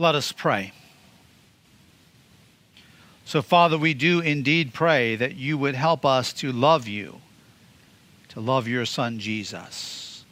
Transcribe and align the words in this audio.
Let 0.00 0.14
us 0.14 0.32
pray. 0.32 0.72
So, 3.26 3.42
Father, 3.42 3.76
we 3.76 3.92
do 3.92 4.20
indeed 4.20 4.72
pray 4.72 5.14
that 5.14 5.36
you 5.36 5.58
would 5.58 5.74
help 5.74 6.06
us 6.06 6.32
to 6.32 6.52
love 6.52 6.88
you, 6.88 7.20
to 8.30 8.40
love 8.40 8.66
your 8.66 8.86
Son 8.86 9.18
Jesus, 9.18 10.24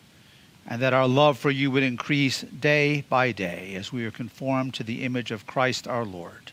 and 0.66 0.80
that 0.80 0.94
our 0.94 1.06
love 1.06 1.36
for 1.36 1.50
you 1.50 1.70
would 1.70 1.82
increase 1.82 2.40
day 2.40 3.04
by 3.10 3.30
day 3.30 3.74
as 3.74 3.92
we 3.92 4.06
are 4.06 4.10
conformed 4.10 4.72
to 4.72 4.84
the 4.84 5.04
image 5.04 5.30
of 5.30 5.46
Christ 5.46 5.86
our 5.86 6.06
Lord. 6.06 6.52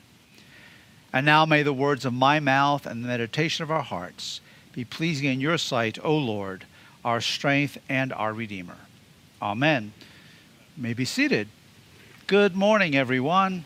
And 1.14 1.26
now 1.26 1.46
may 1.46 1.64
the 1.64 1.72
words 1.72 2.04
of 2.04 2.12
my 2.12 2.42
mouth 2.42 2.86
and 2.86 3.02
the 3.02 3.08
meditation 3.08 3.64
of 3.64 3.72
our 3.72 3.82
hearts 3.82 4.42
be 4.74 4.84
pleasing 4.84 5.30
in 5.30 5.40
your 5.40 5.58
sight, 5.58 5.98
O 6.04 6.18
Lord, 6.18 6.66
our 7.06 7.22
strength 7.22 7.78
and 7.88 8.12
our 8.12 8.34
Redeemer. 8.34 8.80
Amen. 9.42 9.94
You 10.76 10.84
may 10.84 10.94
be 10.94 11.06
seated. 11.06 11.48
Good 12.28 12.56
morning, 12.56 12.96
everyone. 12.96 13.66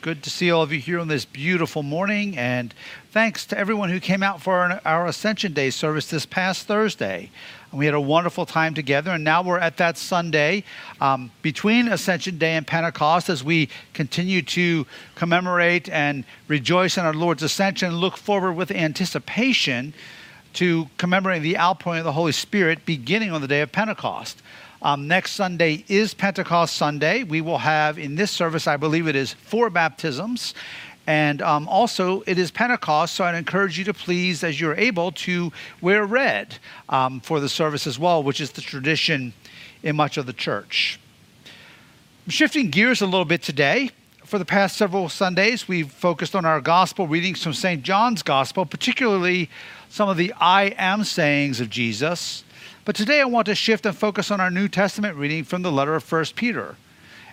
Good 0.00 0.24
to 0.24 0.30
see 0.30 0.50
all 0.50 0.62
of 0.62 0.72
you 0.72 0.80
here 0.80 0.98
on 0.98 1.06
this 1.06 1.24
beautiful 1.24 1.84
morning, 1.84 2.36
and 2.36 2.74
thanks 3.12 3.46
to 3.46 3.56
everyone 3.56 3.88
who 3.88 4.00
came 4.00 4.20
out 4.20 4.42
for 4.42 4.80
our 4.84 5.06
Ascension 5.06 5.52
Day 5.52 5.70
service 5.70 6.10
this 6.10 6.26
past 6.26 6.66
Thursday. 6.66 7.30
And 7.70 7.78
we 7.78 7.84
had 7.84 7.94
a 7.94 8.00
wonderful 8.00 8.46
time 8.46 8.74
together, 8.74 9.12
and 9.12 9.22
now 9.22 9.42
we're 9.42 9.60
at 9.60 9.76
that 9.76 9.96
Sunday 9.96 10.64
um, 11.00 11.30
between 11.40 11.86
Ascension 11.86 12.36
Day 12.36 12.56
and 12.56 12.66
Pentecost 12.66 13.28
as 13.28 13.44
we 13.44 13.68
continue 13.94 14.42
to 14.42 14.84
commemorate 15.14 15.88
and 15.88 16.24
rejoice 16.48 16.98
in 16.98 17.04
our 17.04 17.14
Lord's 17.14 17.44
ascension 17.44 17.90
and 17.90 17.98
look 17.98 18.16
forward 18.16 18.54
with 18.54 18.72
anticipation 18.72 19.94
to 20.54 20.88
commemorating 20.96 21.44
the 21.44 21.56
outpouring 21.56 22.00
of 22.00 22.04
the 22.04 22.12
Holy 22.12 22.32
Spirit 22.32 22.84
beginning 22.84 23.30
on 23.30 23.40
the 23.40 23.46
day 23.46 23.60
of 23.60 23.70
Pentecost. 23.70 24.42
Um, 24.80 25.08
next 25.08 25.32
Sunday 25.32 25.84
is 25.88 26.14
Pentecost 26.14 26.76
Sunday. 26.76 27.24
We 27.24 27.40
will 27.40 27.58
have 27.58 27.98
in 27.98 28.14
this 28.14 28.30
service, 28.30 28.68
I 28.68 28.76
believe 28.76 29.08
it 29.08 29.16
is 29.16 29.32
four 29.32 29.70
baptisms. 29.70 30.54
And 31.08 31.42
um, 31.42 31.66
also, 31.68 32.22
it 32.26 32.38
is 32.38 32.52
Pentecost, 32.52 33.14
so 33.14 33.24
I'd 33.24 33.34
encourage 33.34 33.76
you 33.76 33.84
to 33.86 33.94
please, 33.94 34.44
as 34.44 34.60
you're 34.60 34.76
able, 34.76 35.10
to 35.12 35.50
wear 35.80 36.04
red 36.04 36.58
um, 36.90 37.20
for 37.20 37.40
the 37.40 37.48
service 37.48 37.86
as 37.88 37.98
well, 37.98 38.22
which 38.22 38.40
is 38.40 38.52
the 38.52 38.60
tradition 38.60 39.32
in 39.82 39.96
much 39.96 40.16
of 40.16 40.26
the 40.26 40.32
church. 40.32 41.00
I'm 42.26 42.30
shifting 42.30 42.70
gears 42.70 43.00
a 43.00 43.06
little 43.06 43.24
bit 43.24 43.42
today. 43.42 43.90
For 44.26 44.38
the 44.38 44.44
past 44.44 44.76
several 44.76 45.08
Sundays, 45.08 45.66
we've 45.66 45.90
focused 45.90 46.36
on 46.36 46.44
our 46.44 46.60
gospel 46.60 47.08
readings 47.08 47.42
from 47.42 47.54
St. 47.54 47.82
John's 47.82 48.22
Gospel, 48.22 48.66
particularly 48.66 49.48
some 49.88 50.10
of 50.10 50.18
the 50.18 50.34
I 50.38 50.74
am 50.76 51.02
sayings 51.02 51.60
of 51.60 51.70
Jesus. 51.70 52.44
But 52.88 52.96
today 52.96 53.20
I 53.20 53.26
want 53.26 53.44
to 53.48 53.54
shift 53.54 53.84
and 53.84 53.94
focus 53.94 54.30
on 54.30 54.40
our 54.40 54.50
New 54.50 54.66
Testament 54.66 55.18
reading 55.18 55.44
from 55.44 55.60
the 55.60 55.70
letter 55.70 55.94
of 55.94 56.10
1 56.10 56.24
Peter. 56.34 56.74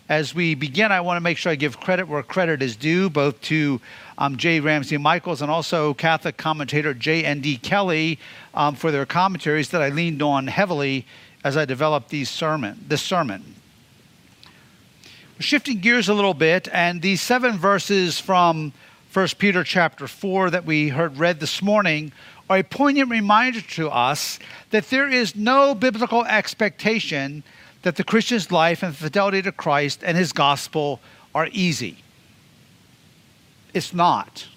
As 0.09 0.35
we 0.35 0.53
begin, 0.53 0.91
I 0.91 0.99
want 0.99 1.15
to 1.15 1.21
make 1.21 1.37
sure 1.37 1.49
I 1.49 1.55
give 1.55 1.79
credit 1.79 2.09
where 2.09 2.21
credit 2.23 2.61
is 2.61 2.75
due, 2.75 3.09
both 3.09 3.39
to 3.43 3.79
um, 4.17 4.35
J. 4.35 4.59
Ramsey 4.59 4.97
Michaels 4.97 5.41
and 5.41 5.49
also 5.49 5.93
Catholic 5.93 6.35
commentator 6.35 6.93
J.N.D. 6.93 7.59
Kelly 7.59 8.19
um, 8.53 8.75
for 8.75 8.91
their 8.91 9.05
commentaries 9.05 9.69
that 9.69 9.81
I 9.81 9.87
leaned 9.87 10.21
on 10.21 10.47
heavily 10.47 11.05
as 11.45 11.55
I 11.55 11.63
developed 11.63 12.09
these 12.09 12.29
sermon, 12.29 12.83
this 12.89 13.01
sermon. 13.01 13.55
Shifting 15.39 15.79
gears 15.79 16.09
a 16.09 16.13
little 16.13 16.33
bit, 16.33 16.67
and 16.73 17.01
these 17.01 17.21
seven 17.21 17.57
verses 17.57 18.19
from 18.19 18.73
1 19.13 19.27
Peter 19.37 19.63
chapter 19.63 20.05
4 20.05 20.49
that 20.49 20.65
we 20.65 20.89
heard 20.89 21.15
read 21.15 21.39
this 21.39 21.61
morning 21.61 22.11
are 22.49 22.59
a 22.59 22.63
poignant 22.63 23.09
reminder 23.09 23.61
to 23.61 23.89
us 23.89 24.39
that 24.69 24.89
there 24.89 25.09
is 25.09 25.35
no 25.35 25.73
biblical 25.73 26.23
expectation 26.25 27.43
that 27.81 27.95
the 27.95 28.03
Christian's 28.03 28.51
life 28.51 28.83
and 28.83 28.95
fidelity 28.95 29.41
to 29.41 29.51
Christ 29.51 30.03
and 30.03 30.17
his 30.17 30.31
gospel 30.31 30.99
are 31.33 31.49
easy. 31.51 31.97
It's 33.73 33.93
not. 33.93 34.47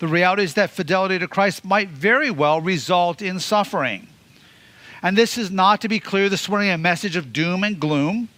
The 0.00 0.08
reality 0.08 0.42
is 0.42 0.54
that 0.54 0.70
fidelity 0.70 1.18
to 1.18 1.28
Christ 1.28 1.64
might 1.64 1.88
very 1.88 2.30
well 2.30 2.60
result 2.60 3.22
in 3.22 3.38
suffering. 3.38 4.08
And 5.02 5.16
this 5.16 5.38
is 5.38 5.50
not, 5.50 5.80
to 5.80 5.88
be 5.88 6.00
clear 6.00 6.28
this 6.28 6.48
morning, 6.48 6.70
a 6.70 6.78
message 6.78 7.16
of 7.16 7.32
doom 7.32 7.64
and 7.64 7.80
gloom, 7.80 8.28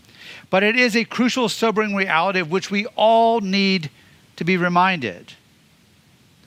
but 0.51 0.63
it 0.63 0.77
is 0.77 0.97
a 0.97 1.05
crucial, 1.05 1.49
sobering 1.49 1.95
reality 1.95 2.39
of 2.39 2.51
which 2.51 2.71
we 2.71 2.87
all 2.95 3.41
need 3.41 3.91
to 4.37 4.45
be 4.45 4.57
reminded 4.57 5.35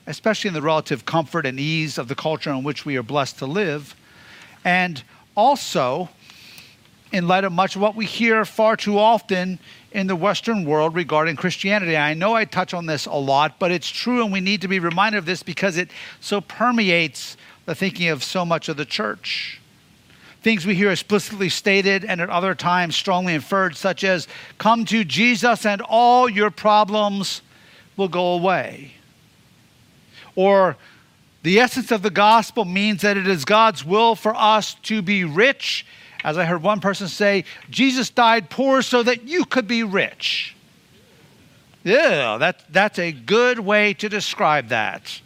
especially 0.06 0.48
in 0.48 0.54
the 0.54 0.62
relative 0.62 1.04
comfort 1.04 1.46
and 1.46 1.58
ease 1.58 1.98
of 1.98 2.08
the 2.08 2.14
culture 2.14 2.50
in 2.50 2.62
which 2.62 2.84
we 2.84 2.96
are 2.96 3.02
blessed 3.02 3.38
to 3.38 3.46
live. 3.46 3.94
And 4.64 5.02
also, 5.34 6.08
in 7.12 7.28
light 7.28 7.44
of 7.44 7.52
much 7.52 7.76
of 7.76 7.82
what 7.82 7.96
we 7.96 8.06
hear 8.06 8.44
far 8.44 8.76
too 8.76 8.98
often 8.98 9.58
in 9.92 10.06
the 10.06 10.16
Western 10.16 10.64
world 10.64 10.94
regarding 10.94 11.36
Christianity. 11.36 11.96
I 11.96 12.14
know 12.14 12.34
I 12.34 12.44
touch 12.44 12.74
on 12.74 12.86
this 12.86 13.06
a 13.06 13.14
lot, 13.14 13.58
but 13.58 13.70
it's 13.70 13.88
true, 13.88 14.22
and 14.22 14.32
we 14.32 14.40
need 14.40 14.60
to 14.62 14.68
be 14.68 14.78
reminded 14.78 15.18
of 15.18 15.26
this 15.26 15.42
because 15.42 15.76
it 15.76 15.90
so 16.20 16.40
permeates 16.40 17.36
the 17.64 17.74
thinking 17.74 18.08
of 18.08 18.22
so 18.22 18.44
much 18.44 18.68
of 18.68 18.76
the 18.76 18.84
church. 18.84 19.60
Things 20.42 20.66
we 20.66 20.74
hear 20.74 20.90
explicitly 20.90 21.48
stated 21.48 22.04
and 22.04 22.20
at 22.20 22.30
other 22.30 22.54
times 22.54 22.94
strongly 22.94 23.34
inferred, 23.34 23.76
such 23.76 24.04
as, 24.04 24.28
Come 24.58 24.84
to 24.86 25.02
Jesus 25.04 25.66
and 25.66 25.82
all 25.82 26.28
your 26.28 26.50
problems 26.50 27.42
will 27.96 28.08
go 28.08 28.34
away 28.34 28.95
or 30.36 30.76
the 31.42 31.58
essence 31.58 31.90
of 31.90 32.02
the 32.02 32.10
gospel 32.10 32.64
means 32.64 33.02
that 33.02 33.16
it 33.16 33.26
is 33.26 33.44
God's 33.44 33.84
will 33.84 34.14
for 34.14 34.34
us 34.36 34.74
to 34.82 35.02
be 35.02 35.24
rich. 35.24 35.86
As 36.22 36.38
I 36.38 36.44
heard 36.44 36.62
one 36.62 36.80
person 36.80 37.08
say, 37.08 37.44
Jesus 37.70 38.10
died 38.10 38.50
poor 38.50 38.82
so 38.82 39.02
that 39.02 39.24
you 39.28 39.44
could 39.44 39.68
be 39.68 39.82
rich. 39.82 40.56
Yeah, 41.84 42.36
that, 42.38 42.64
that's 42.72 42.98
a 42.98 43.12
good 43.12 43.60
way 43.60 43.94
to 43.94 44.08
describe 44.08 44.68
that. 44.68 45.20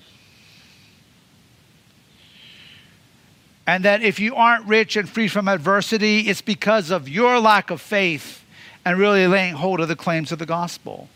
And 3.66 3.84
that 3.86 4.02
if 4.02 4.20
you 4.20 4.34
aren't 4.34 4.66
rich 4.66 4.96
and 4.96 5.08
free 5.08 5.28
from 5.28 5.48
adversity, 5.48 6.28
it's 6.28 6.42
because 6.42 6.90
of 6.90 7.08
your 7.08 7.40
lack 7.40 7.70
of 7.70 7.80
faith 7.80 8.44
and 8.84 8.98
really 8.98 9.26
laying 9.26 9.54
hold 9.54 9.80
of 9.80 9.88
the 9.88 9.96
claims 9.96 10.32
of 10.32 10.38
the 10.38 10.44
gospel. 10.44 11.08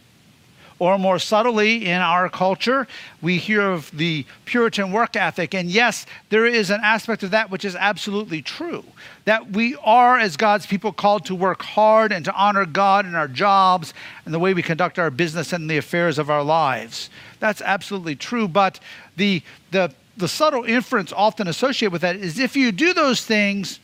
Or 0.81 0.99
more 0.99 1.21
subtly, 1.21 1.87
in 1.87 2.01
our 2.01 2.29
culture, 2.29 2.89
we 3.23 3.39
hear 3.39 3.63
of 3.63 3.91
the 3.97 4.27
Puritan 4.45 4.91
work 4.91 5.15
ethic. 5.15 5.55
And 5.55 5.71
yes, 5.71 6.05
there 6.31 6.47
is 6.47 6.71
an 6.71 6.81
aspect 6.83 7.23
of 7.23 7.31
that 7.31 7.49
which 7.49 7.65
is 7.65 7.77
absolutely 7.77 8.43
true. 8.43 8.85
That 9.25 9.53
we 9.53 9.77
are, 9.85 10.19
as 10.19 10.37
God's 10.37 10.67
people, 10.67 10.93
called 10.93 11.27
to 11.27 11.35
work 11.35 11.63
hard 11.63 12.11
and 12.11 12.25
to 12.25 12.35
honor 12.35 12.67
God 12.67 13.07
in 13.07 13.15
our 13.15 13.29
jobs 13.29 13.95
and 14.25 14.35
the 14.35 14.41
way 14.41 14.53
we 14.53 14.63
conduct 14.63 14.99
our 14.99 15.11
business 15.11 15.53
and 15.53 15.71
the 15.71 15.77
affairs 15.77 16.19
of 16.19 16.29
our 16.29 16.43
lives. 16.43 17.09
That's 17.39 17.63
absolutely 17.63 18.17
true. 18.17 18.49
But 18.49 18.81
the, 19.17 19.43
the, 19.71 19.93
the 20.17 20.29
subtle 20.29 20.65
inference 20.65 21.13
often 21.13 21.47
associated 21.47 21.93
with 21.93 22.03
that 22.03 22.17
is 22.17 22.41
if 22.41 22.57
you 22.57 22.73
do 22.73 22.93
those 22.93 23.25
things, 23.25 23.79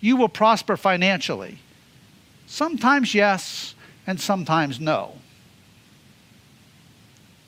you 0.00 0.16
will 0.16 0.28
prosper 0.28 0.76
financially. 0.76 1.58
Sometimes 2.46 3.12
yes, 3.12 3.74
and 4.06 4.20
sometimes 4.20 4.78
no. 4.78 5.17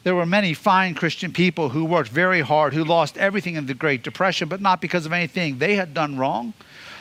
There 0.03 0.15
were 0.15 0.27
many 0.27 0.55
fine 0.55 0.95
Christian 0.95 1.33
people 1.33 1.69
who 1.69 1.85
worked 1.85 2.11
very 2.11 2.41
hard, 2.41 2.73
who 2.73 2.85
lost 2.85 3.19
everything 3.19 3.57
in 3.57 3.67
the 3.67 3.75
Great 3.75 4.03
Depression, 4.03 4.49
but 4.49 4.61
not 4.61 4.81
because 4.81 5.05
of 5.05 5.13
anything 5.13 5.59
they 5.59 5.75
had 5.75 5.93
done 5.93 6.17
wrong. 6.17 6.55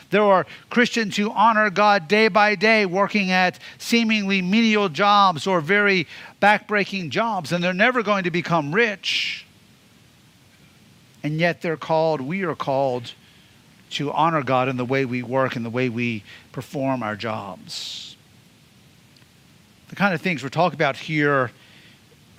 There 0.10 0.24
are 0.24 0.46
Christians 0.70 1.16
who 1.16 1.32
honor 1.32 1.70
God 1.70 2.08
day 2.08 2.28
by 2.28 2.56
day, 2.56 2.86
working 2.86 3.32
at 3.32 3.60
seemingly 3.78 4.42
menial 4.42 4.90
jobs 4.90 5.46
or 5.46 5.62
very 5.62 6.08
backbreaking 6.42 7.10
jobs, 7.10 7.52
and 7.52 7.64
they're 7.64 7.74
never 7.74 8.04
going 8.04 8.24
to 8.24 8.32
become 8.32 8.74
rich. 8.74 9.46
And 11.24 11.40
yet 11.40 11.62
they're 11.62 11.78
called, 11.78 12.22
we 12.22 12.44
are 12.44 12.56
called 12.56 13.14
to 13.92 14.12
honor 14.12 14.44
God 14.44 14.68
in 14.68 14.78
the 14.78 14.86
way 14.86 15.06
we 15.06 15.24
work 15.24 15.56
and 15.56 15.66
the 15.66 15.70
way 15.70 15.90
we 15.90 16.24
perform 16.52 17.04
our 17.04 17.16
jobs. 17.16 18.16
The 19.90 19.96
kind 19.96 20.14
of 20.14 20.22
things 20.22 20.44
we're 20.44 20.50
talking 20.50 20.78
about 20.78 20.98
here 20.98 21.52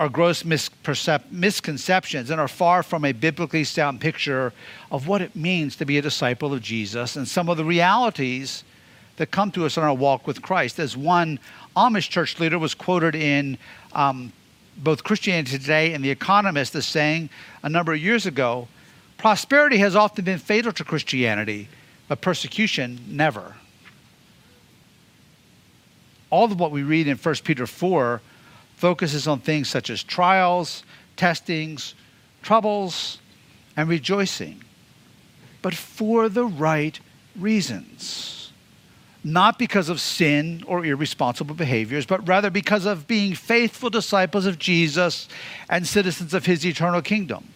are 0.01 0.09
gross 0.09 0.47
misconceptions 0.47 2.31
and 2.31 2.41
are 2.41 2.49
far 2.49 2.83
from 2.83 3.05
a 3.05 3.13
biblically 3.13 3.63
sound 3.65 4.01
picture 4.01 4.51
of 4.91 5.07
what 5.07 5.21
it 5.21 5.37
means 5.37 5.77
to 5.77 5.85
be 5.85 5.99
a 5.99 6.03
disciple 6.03 6.55
of 6.55 6.63
Jesus 6.63 7.17
and 7.17 7.29
some 7.29 7.51
of 7.51 7.59
the 7.59 7.65
realities 7.67 8.65
that 9.19 9.31
come 9.31 9.51
to 9.51 9.67
us 9.67 9.77
on 9.77 9.85
our 9.85 9.93
walk 9.93 10.27
with 10.27 10.41
Christ. 10.41 10.79
As 10.79 10.97
one 10.97 11.39
Amish 11.77 12.09
church 12.09 12.41
leader 12.41 12.59
was 12.59 12.75
quoted 12.75 13.15
in 13.15 13.59
um, 13.93 14.33
both 14.79 15.05
Christianity 15.05 15.59
Today 15.59 15.93
and 15.93 16.03
The 16.03 16.11
Economist 16.11 16.75
as 16.75 16.87
saying 16.87 17.29
a 17.63 17.69
number 17.69 17.93
of 17.93 18.01
years 18.01 18.25
ago, 18.25 18.69
prosperity 19.19 19.77
has 19.77 19.95
often 19.95 20.25
been 20.25 20.39
fatal 20.39 20.73
to 20.73 20.83
Christianity, 20.83 21.69
but 22.09 22.23
persecution 22.23 22.99
never. 23.07 23.57
All 26.31 26.51
of 26.51 26.59
what 26.59 26.71
we 26.71 26.85
read 26.85 27.07
in 27.07 27.19
1 27.19 27.35
Peter 27.45 27.67
4 27.67 28.23
focuses 28.81 29.29
on 29.29 29.41
things 29.41 29.69
such 29.69 29.91
as 29.91 30.03
trials, 30.03 30.85
testings, 31.17 31.95
troubles, 32.43 33.19
and 33.77 33.89
rejoicing, 33.89 34.65
but 35.63 35.75
for 35.75 36.29
the 36.29 36.45
right 36.45 36.99
reasons. 37.37 38.53
not 39.23 39.59
because 39.59 39.89
of 39.89 40.01
sin 40.01 40.65
or 40.67 40.85
irresponsible 40.85 41.55
behaviors, 41.55 42.07
but 42.07 42.27
rather 42.27 42.51
because 42.51 42.87
of 42.87 43.07
being 43.07 43.35
faithful 43.35 43.91
disciples 43.91 44.47
of 44.47 44.59
Jesus 44.59 45.29
and 45.69 45.87
citizens 45.87 46.33
of 46.33 46.47
his 46.47 46.65
eternal 46.65 47.03
kingdom. 47.03 47.49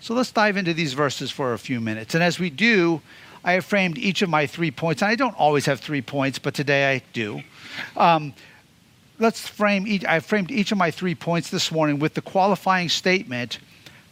So 0.00 0.14
let's 0.14 0.32
dive 0.32 0.56
into 0.56 0.74
these 0.74 0.94
verses 0.94 1.30
for 1.30 1.52
a 1.52 1.58
few 1.58 1.80
minutes. 1.80 2.14
And 2.14 2.24
as 2.24 2.38
we 2.38 2.50
do, 2.50 3.00
I 3.44 3.52
have 3.52 3.64
framed 3.64 3.98
each 3.98 4.22
of 4.22 4.28
my 4.28 4.46
three 4.46 4.70
points. 4.70 5.02
And 5.02 5.10
I 5.10 5.14
don't 5.14 5.38
always 5.38 5.66
have 5.66 5.80
three 5.80 6.02
points, 6.02 6.38
but 6.38 6.54
today 6.54 6.92
I 6.92 7.02
do. 7.12 7.42
Um, 7.96 8.34
let's 9.18 9.46
frame 9.46 9.86
each, 9.86 10.04
I 10.04 10.20
framed 10.20 10.50
each 10.50 10.72
of 10.72 10.78
my 10.78 10.90
three 10.90 11.14
points 11.14 11.50
this 11.50 11.72
morning 11.72 11.98
with 11.98 12.14
the 12.14 12.22
qualifying 12.22 12.88
statement 12.88 13.58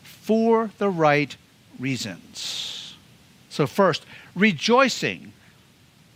for 0.02 0.70
the 0.78 0.90
right 0.90 1.36
reasons. 1.78 2.94
So, 3.48 3.66
first, 3.66 4.04
rejoicing 4.34 5.32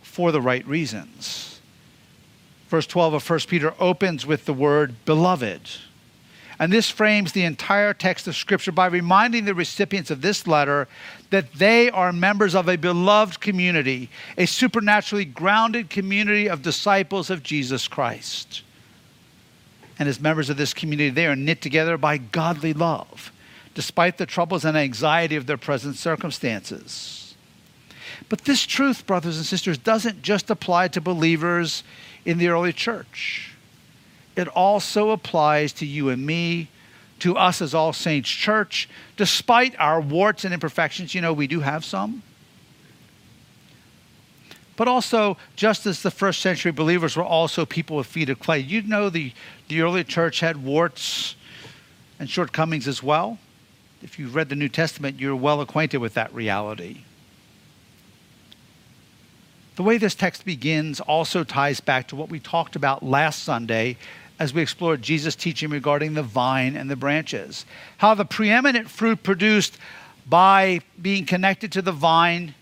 for 0.01 0.31
the 0.31 0.41
right 0.41 0.65
reasons. 0.67 1.59
Verse 2.69 2.87
12 2.87 3.15
of 3.15 3.29
1 3.29 3.39
Peter 3.47 3.73
opens 3.79 4.25
with 4.25 4.45
the 4.45 4.53
word 4.53 4.95
beloved. 5.05 5.61
And 6.59 6.71
this 6.71 6.91
frames 6.91 7.31
the 7.31 7.43
entire 7.43 7.93
text 7.93 8.27
of 8.27 8.35
Scripture 8.35 8.71
by 8.71 8.85
reminding 8.85 9.45
the 9.45 9.55
recipients 9.55 10.11
of 10.11 10.21
this 10.21 10.45
letter 10.45 10.87
that 11.31 11.53
they 11.53 11.89
are 11.89 12.13
members 12.13 12.53
of 12.53 12.69
a 12.69 12.75
beloved 12.75 13.41
community, 13.41 14.09
a 14.37 14.45
supernaturally 14.45 15.25
grounded 15.25 15.89
community 15.89 16.47
of 16.47 16.61
disciples 16.61 17.31
of 17.31 17.41
Jesus 17.41 17.87
Christ. 17.87 18.61
And 20.01 20.09
as 20.09 20.19
members 20.19 20.49
of 20.49 20.57
this 20.57 20.73
community, 20.73 21.11
they 21.11 21.27
are 21.27 21.35
knit 21.35 21.61
together 21.61 21.95
by 21.95 22.17
godly 22.17 22.73
love, 22.73 23.31
despite 23.75 24.17
the 24.17 24.25
troubles 24.25 24.65
and 24.65 24.75
anxiety 24.75 25.35
of 25.35 25.45
their 25.45 25.57
present 25.57 25.95
circumstances. 25.95 27.35
But 28.27 28.45
this 28.45 28.65
truth, 28.65 29.05
brothers 29.05 29.37
and 29.37 29.45
sisters, 29.45 29.77
doesn't 29.77 30.23
just 30.23 30.49
apply 30.49 30.87
to 30.87 31.01
believers 31.01 31.83
in 32.25 32.39
the 32.39 32.47
early 32.47 32.73
church. 32.73 33.53
It 34.35 34.47
also 34.47 35.11
applies 35.11 35.71
to 35.73 35.85
you 35.85 36.09
and 36.09 36.25
me, 36.25 36.69
to 37.19 37.37
us 37.37 37.61
as 37.61 37.75
All 37.75 37.93
Saints 37.93 38.27
Church, 38.27 38.89
despite 39.17 39.79
our 39.79 40.01
warts 40.01 40.45
and 40.45 40.51
imperfections. 40.51 41.13
You 41.13 41.21
know, 41.21 41.31
we 41.31 41.45
do 41.45 41.59
have 41.59 41.85
some. 41.85 42.23
But 44.81 44.87
also, 44.87 45.37
just 45.55 45.85
as 45.85 46.01
the 46.01 46.09
first 46.09 46.41
century 46.41 46.71
believers 46.71 47.15
were 47.15 47.23
also 47.23 47.67
people 47.67 47.97
with 47.97 48.07
feet 48.07 48.31
of 48.31 48.39
clay, 48.39 48.57
you 48.57 48.81
know 48.81 49.11
the, 49.11 49.31
the 49.67 49.81
early 49.81 50.03
church 50.03 50.39
had 50.39 50.63
warts 50.63 51.35
and 52.19 52.27
shortcomings 52.27 52.87
as 52.87 53.03
well. 53.03 53.37
If 54.01 54.17
you've 54.17 54.33
read 54.33 54.49
the 54.49 54.55
New 54.55 54.69
Testament, 54.69 55.19
you're 55.19 55.35
well 55.35 55.61
acquainted 55.61 55.97
with 55.99 56.15
that 56.15 56.33
reality. 56.33 57.03
The 59.75 59.83
way 59.83 59.99
this 59.99 60.15
text 60.15 60.45
begins 60.45 60.99
also 60.99 61.43
ties 61.43 61.79
back 61.79 62.07
to 62.07 62.15
what 62.15 62.29
we 62.29 62.39
talked 62.39 62.75
about 62.75 63.03
last 63.03 63.43
Sunday 63.43 63.97
as 64.39 64.51
we 64.51 64.63
explored 64.63 65.03
Jesus' 65.03 65.35
teaching 65.35 65.69
regarding 65.69 66.15
the 66.15 66.23
vine 66.23 66.75
and 66.75 66.89
the 66.89 66.95
branches. 66.95 67.67
How 67.99 68.15
the 68.15 68.25
preeminent 68.25 68.89
fruit 68.89 69.21
produced 69.21 69.77
by 70.27 70.81
being 70.99 71.27
connected 71.27 71.71
to 71.73 71.83
the 71.83 71.91
vine 71.91 72.55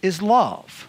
is 0.00 0.22
love. 0.22 0.86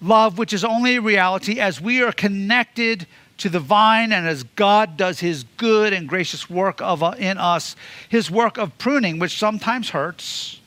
Love, 0.00 0.38
which 0.38 0.52
is 0.52 0.64
only 0.64 0.96
a 0.96 1.00
reality 1.00 1.58
as 1.58 1.80
we 1.80 2.02
are 2.02 2.12
connected 2.12 3.06
to 3.38 3.48
the 3.48 3.60
vine 3.60 4.12
and 4.12 4.26
as 4.26 4.42
God 4.42 4.96
does 4.96 5.20
his 5.20 5.44
good 5.56 5.92
and 5.92 6.08
gracious 6.08 6.48
work 6.48 6.80
of, 6.80 7.02
uh, 7.02 7.14
in 7.18 7.38
us, 7.38 7.76
his 8.08 8.30
work 8.30 8.58
of 8.58 8.76
pruning, 8.78 9.18
which 9.18 9.38
sometimes 9.38 9.90
hurts, 9.90 10.60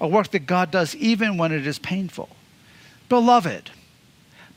a 0.00 0.08
work 0.08 0.30
that 0.30 0.40
God 0.40 0.70
does 0.70 0.94
even 0.96 1.36
when 1.36 1.52
it 1.52 1.66
is 1.66 1.78
painful. 1.78 2.30
Beloved, 3.08 3.70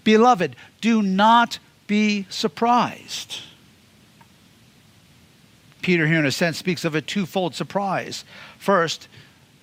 beloved, 0.03 0.55
do 0.81 1.01
not 1.01 1.59
be 1.87 2.25
surprised. 2.29 3.41
Peter, 5.81 6.07
here 6.07 6.19
in 6.19 6.25
a 6.25 6.31
sense, 6.31 6.57
speaks 6.57 6.85
of 6.85 6.95
a 6.95 7.01
twofold 7.01 7.55
surprise. 7.55 8.23
First, 8.57 9.09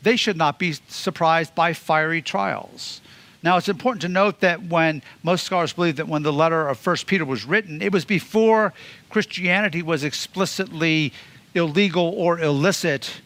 they 0.02 0.16
should 0.16 0.36
not 0.36 0.58
be 0.58 0.72
surprised 0.88 1.54
by 1.54 1.72
fiery 1.72 2.20
trials. 2.20 3.00
Now, 3.42 3.56
it's 3.56 3.70
important 3.70 4.02
to 4.02 4.08
note 4.08 4.40
that 4.40 4.64
when 4.64 5.02
most 5.22 5.44
scholars 5.44 5.72
believe 5.72 5.96
that 5.96 6.08
when 6.08 6.22
the 6.22 6.32
letter 6.32 6.68
of 6.68 6.84
1 6.84 6.96
Peter 7.06 7.24
was 7.24 7.44
written, 7.44 7.80
it 7.80 7.90
was 7.90 8.04
before 8.04 8.74
Christianity 9.08 9.82
was 9.82 10.04
explicitly 10.04 11.12
illegal 11.54 12.12
or 12.16 12.38
illicit 12.38 13.22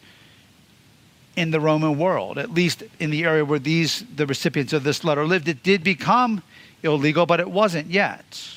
in 1.35 1.51
the 1.51 1.59
Roman 1.59 1.97
world, 1.97 2.37
at 2.37 2.51
least 2.51 2.83
in 2.99 3.09
the 3.09 3.25
area 3.25 3.43
where 3.43 3.59
these 3.59 4.05
the 4.15 4.25
recipients 4.25 4.71
of 4.71 4.83
this 4.83 5.03
letter 5.03 5.25
lived. 5.25 5.49
It 5.49 5.63
did 5.63 5.83
become 5.83 6.41
illegal, 6.81 7.25
but 7.25 7.41
it 7.41 7.51
wasn't 7.51 7.87
yet. 7.87 8.49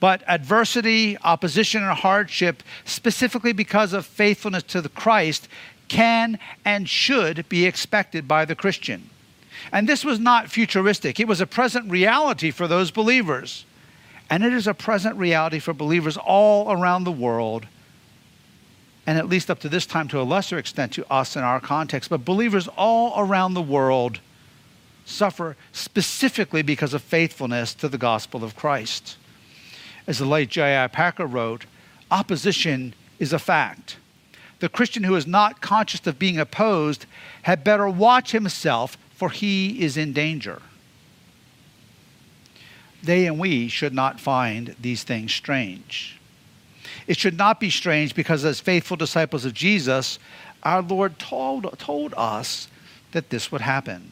But 0.00 0.22
adversity, 0.26 1.16
opposition, 1.18 1.82
and 1.82 1.92
hardship, 1.92 2.62
specifically 2.84 3.52
because 3.52 3.92
of 3.92 4.06
faithfulness 4.06 4.62
to 4.64 4.80
the 4.80 4.88
Christ, 4.88 5.48
can 5.88 6.38
and 6.64 6.88
should 6.88 7.48
be 7.48 7.66
expected 7.66 8.26
by 8.26 8.44
the 8.44 8.54
Christian. 8.54 9.10
And 9.72 9.88
this 9.88 10.04
was 10.04 10.18
not 10.18 10.50
futuristic, 10.50 11.18
it 11.18 11.28
was 11.28 11.40
a 11.40 11.46
present 11.46 11.90
reality 11.90 12.50
for 12.50 12.66
those 12.66 12.90
believers. 12.90 13.64
And 14.28 14.44
it 14.44 14.52
is 14.52 14.66
a 14.66 14.74
present 14.74 15.16
reality 15.16 15.60
for 15.60 15.72
believers 15.72 16.16
all 16.16 16.72
around 16.72 17.04
the 17.04 17.12
world 17.12 17.66
and 19.06 19.18
at 19.18 19.28
least 19.28 19.50
up 19.50 19.60
to 19.60 19.68
this 19.68 19.86
time 19.86 20.08
to 20.08 20.20
a 20.20 20.24
lesser 20.24 20.58
extent 20.58 20.92
to 20.92 21.10
us 21.12 21.36
in 21.36 21.42
our 21.42 21.60
context, 21.60 22.10
but 22.10 22.24
believers 22.24 22.68
all 22.76 23.14
around 23.16 23.54
the 23.54 23.62
world 23.62 24.20
suffer 25.04 25.56
specifically 25.70 26.62
because 26.62 26.92
of 26.92 27.02
faithfulness 27.02 27.72
to 27.74 27.88
the 27.88 27.98
gospel 27.98 28.42
of 28.42 28.56
Christ. 28.56 29.16
As 30.08 30.18
the 30.18 30.26
late 30.26 30.48
J.I. 30.48 30.88
Packer 30.88 31.26
wrote, 31.26 31.66
opposition 32.10 32.94
is 33.20 33.32
a 33.32 33.38
fact. 33.38 33.96
The 34.60 34.68
Christian 34.68 35.04
who 35.04 35.16
is 35.16 35.26
not 35.26 35.60
conscious 35.60 36.06
of 36.06 36.18
being 36.18 36.38
opposed 36.38 37.06
had 37.42 37.64
better 37.64 37.88
watch 37.88 38.32
himself, 38.32 38.96
for 39.14 39.30
he 39.30 39.82
is 39.82 39.96
in 39.96 40.12
danger. 40.12 40.62
They 43.02 43.26
and 43.26 43.38
we 43.38 43.68
should 43.68 43.94
not 43.94 44.18
find 44.18 44.74
these 44.80 45.02
things 45.02 45.32
strange. 45.32 46.18
It 47.06 47.18
should 47.18 47.36
not 47.36 47.60
be 47.60 47.70
strange 47.70 48.14
because, 48.14 48.44
as 48.44 48.58
faithful 48.58 48.96
disciples 48.96 49.44
of 49.44 49.54
Jesus, 49.54 50.18
our 50.62 50.82
Lord 50.82 51.18
told, 51.18 51.78
told 51.78 52.14
us 52.16 52.68
that 53.12 53.30
this 53.30 53.52
would 53.52 53.60
happen. 53.60 54.10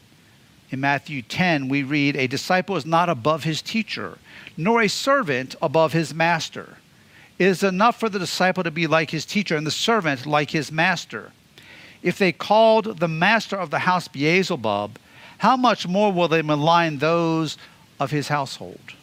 In 0.69 0.79
Matthew 0.79 1.21
10, 1.21 1.67
we 1.67 1.83
read, 1.83 2.15
A 2.15 2.27
disciple 2.27 2.75
is 2.75 2.85
not 2.85 3.09
above 3.09 3.43
his 3.43 3.61
teacher, 3.61 4.17
nor 4.55 4.81
a 4.81 4.87
servant 4.87 5.55
above 5.61 5.93
his 5.93 6.13
master. 6.13 6.77
It 7.37 7.47
is 7.47 7.63
enough 7.63 7.99
for 7.99 8.07
the 8.07 8.19
disciple 8.19 8.63
to 8.63 8.71
be 8.71 8.87
like 8.87 9.11
his 9.11 9.25
teacher 9.25 9.55
and 9.55 9.67
the 9.67 9.71
servant 9.71 10.25
like 10.25 10.51
his 10.51 10.71
master. 10.71 11.31
If 12.01 12.17
they 12.17 12.31
called 12.31 12.99
the 12.99 13.07
master 13.07 13.57
of 13.57 13.71
the 13.71 13.79
house 13.79 14.07
Beelzebub, 14.07 14.97
how 15.39 15.57
much 15.57 15.87
more 15.87 16.13
will 16.13 16.27
they 16.27 16.41
malign 16.41 16.99
those 16.99 17.57
of 17.99 18.11
his 18.11 18.29
household? 18.29 18.93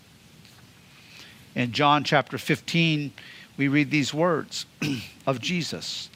In 1.55 1.73
John 1.73 2.05
chapter 2.05 2.39
15, 2.39 3.13
we 3.57 3.69
read 3.69 3.91
these 3.91 4.15
words 4.15 4.65
of 5.27 5.41
Jesus 5.41 6.09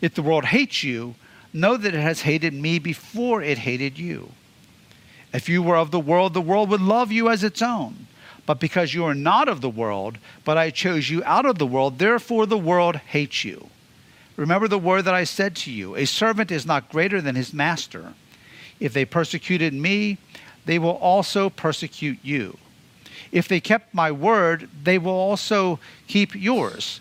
If 0.00 0.14
the 0.14 0.22
world 0.22 0.44
hates 0.44 0.84
you, 0.84 1.16
know 1.52 1.76
that 1.76 1.94
it 1.94 2.00
has 2.00 2.22
hated 2.22 2.52
me 2.54 2.78
before 2.78 3.42
it 3.42 3.58
hated 3.58 3.98
you. 3.98 4.30
If 5.32 5.48
you 5.48 5.62
were 5.62 5.76
of 5.76 5.90
the 5.90 6.00
world, 6.00 6.34
the 6.34 6.40
world 6.40 6.68
would 6.70 6.80
love 6.80 7.10
you 7.10 7.28
as 7.28 7.42
its 7.42 7.62
own. 7.62 8.06
But 8.46 8.60
because 8.60 8.92
you 8.92 9.04
are 9.04 9.14
not 9.14 9.48
of 9.48 9.60
the 9.60 9.70
world, 9.70 10.18
but 10.44 10.58
I 10.58 10.70
chose 10.70 11.08
you 11.08 11.22
out 11.24 11.46
of 11.46 11.58
the 11.58 11.66
world, 11.66 11.98
therefore 11.98 12.46
the 12.46 12.58
world 12.58 12.96
hates 12.96 13.44
you. 13.44 13.68
Remember 14.36 14.68
the 14.68 14.78
word 14.78 15.02
that 15.02 15.14
I 15.14 15.24
said 15.24 15.54
to 15.56 15.70
you 15.70 15.96
A 15.96 16.04
servant 16.04 16.50
is 16.50 16.66
not 16.66 16.90
greater 16.90 17.20
than 17.20 17.36
his 17.36 17.54
master. 17.54 18.14
If 18.80 18.92
they 18.92 19.04
persecuted 19.04 19.72
me, 19.72 20.18
they 20.66 20.78
will 20.78 20.96
also 20.96 21.50
persecute 21.50 22.18
you. 22.22 22.58
If 23.30 23.48
they 23.48 23.60
kept 23.60 23.94
my 23.94 24.12
word, 24.12 24.68
they 24.82 24.98
will 24.98 25.12
also 25.12 25.78
keep 26.06 26.34
yours. 26.34 27.00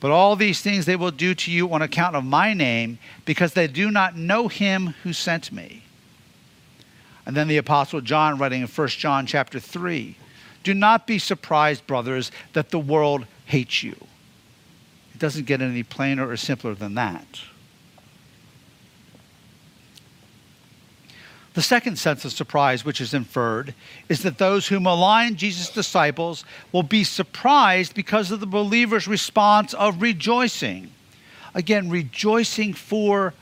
But 0.00 0.10
all 0.10 0.36
these 0.36 0.60
things 0.60 0.84
they 0.84 0.96
will 0.96 1.10
do 1.10 1.34
to 1.34 1.50
you 1.50 1.72
on 1.72 1.80
account 1.80 2.14
of 2.14 2.24
my 2.24 2.52
name, 2.52 2.98
because 3.24 3.54
they 3.54 3.66
do 3.66 3.90
not 3.90 4.16
know 4.16 4.48
him 4.48 4.94
who 5.02 5.12
sent 5.12 5.50
me. 5.50 5.82
And 7.26 7.34
then 7.34 7.48
the 7.48 7.56
apostle 7.56 8.02
John 8.02 8.38
writing 8.38 8.60
in 8.60 8.68
1 8.68 8.88
John 8.88 9.26
chapter 9.26 9.58
3, 9.58 10.16
do 10.64 10.74
not 10.74 11.06
be 11.06 11.18
surprised, 11.18 11.86
brothers, 11.86 12.32
that 12.54 12.70
the 12.70 12.78
world 12.78 13.26
hates 13.44 13.82
you. 13.82 13.96
It 15.14 15.20
doesn't 15.20 15.46
get 15.46 15.62
any 15.62 15.84
plainer 15.84 16.28
or 16.28 16.36
simpler 16.36 16.74
than 16.74 16.94
that. 16.94 17.40
The 21.52 21.62
second 21.62 22.00
sense 22.00 22.24
of 22.24 22.32
surprise, 22.32 22.84
which 22.84 23.00
is 23.00 23.14
inferred, 23.14 23.74
is 24.08 24.22
that 24.24 24.38
those 24.38 24.66
who 24.66 24.80
malign 24.80 25.36
Jesus' 25.36 25.70
disciples 25.70 26.44
will 26.72 26.82
be 26.82 27.04
surprised 27.04 27.94
because 27.94 28.32
of 28.32 28.40
the 28.40 28.46
believer's 28.46 29.06
response 29.06 29.72
of 29.72 30.02
rejoicing. 30.02 30.90
Again, 31.54 31.90
rejoicing 31.90 32.74
for 32.74 33.34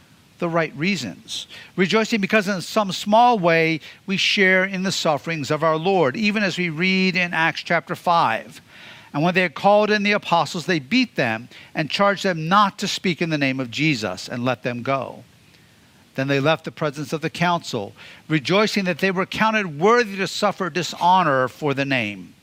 the 0.42 0.48
right 0.48 0.74
reasons. 0.76 1.46
Rejoicing 1.76 2.20
because 2.20 2.48
in 2.48 2.60
some 2.60 2.90
small 2.90 3.38
way 3.38 3.78
we 4.06 4.16
share 4.16 4.64
in 4.64 4.82
the 4.82 4.90
sufferings 4.90 5.52
of 5.52 5.62
our 5.62 5.76
Lord, 5.76 6.16
even 6.16 6.42
as 6.42 6.58
we 6.58 6.68
read 6.68 7.14
in 7.14 7.32
Acts 7.32 7.62
chapter 7.62 7.94
5. 7.94 8.60
And 9.14 9.22
when 9.22 9.34
they 9.34 9.42
had 9.42 9.54
called 9.54 9.88
in 9.88 10.02
the 10.02 10.10
apostles, 10.10 10.66
they 10.66 10.80
beat 10.80 11.14
them 11.14 11.48
and 11.76 11.88
charged 11.88 12.24
them 12.24 12.48
not 12.48 12.76
to 12.80 12.88
speak 12.88 13.22
in 13.22 13.30
the 13.30 13.38
name 13.38 13.60
of 13.60 13.70
Jesus 13.70 14.28
and 14.28 14.44
let 14.44 14.64
them 14.64 14.82
go. 14.82 15.22
Then 16.16 16.26
they 16.26 16.40
left 16.40 16.64
the 16.64 16.72
presence 16.72 17.12
of 17.12 17.20
the 17.20 17.30
council, 17.30 17.92
rejoicing 18.28 18.84
that 18.86 18.98
they 18.98 19.12
were 19.12 19.26
counted 19.26 19.78
worthy 19.78 20.16
to 20.16 20.26
suffer 20.26 20.70
dishonor 20.70 21.46
for 21.46 21.72
the 21.72 21.84
name. 21.84 22.34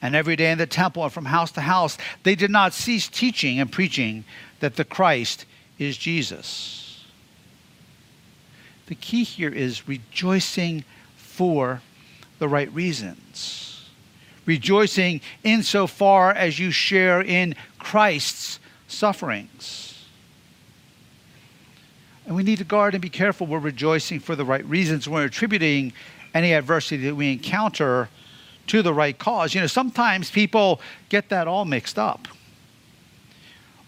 And 0.00 0.16
every 0.16 0.34
day 0.34 0.50
in 0.50 0.56
the 0.56 0.66
temple 0.66 1.04
and 1.04 1.12
from 1.12 1.26
house 1.26 1.52
to 1.52 1.60
house, 1.60 1.98
they 2.22 2.34
did 2.34 2.50
not 2.50 2.72
cease 2.72 3.06
teaching 3.06 3.60
and 3.60 3.70
preaching 3.70 4.24
that 4.60 4.76
the 4.76 4.84
Christ 4.86 5.44
is 5.78 5.98
Jesus. 5.98 6.87
The 8.88 8.94
key 8.94 9.22
here 9.22 9.52
is 9.52 9.86
rejoicing 9.86 10.82
for 11.16 11.82
the 12.38 12.48
right 12.48 12.72
reasons. 12.72 13.86
Rejoicing 14.46 15.20
insofar 15.44 16.32
as 16.32 16.58
you 16.58 16.70
share 16.70 17.20
in 17.20 17.54
Christ's 17.78 18.58
sufferings. 18.86 20.06
And 22.26 22.34
we 22.34 22.42
need 22.42 22.58
to 22.58 22.64
guard 22.64 22.94
and 22.94 23.02
be 23.02 23.10
careful 23.10 23.46
we're 23.46 23.58
rejoicing 23.58 24.20
for 24.20 24.34
the 24.34 24.44
right 24.44 24.64
reasons. 24.64 25.06
We're 25.06 25.24
attributing 25.24 25.92
any 26.32 26.54
adversity 26.54 27.04
that 27.04 27.14
we 27.14 27.32
encounter 27.32 28.08
to 28.68 28.80
the 28.80 28.94
right 28.94 29.18
cause. 29.18 29.54
You 29.54 29.60
know, 29.60 29.66
sometimes 29.66 30.30
people 30.30 30.80
get 31.10 31.28
that 31.28 31.46
all 31.46 31.66
mixed 31.66 31.98
up 31.98 32.26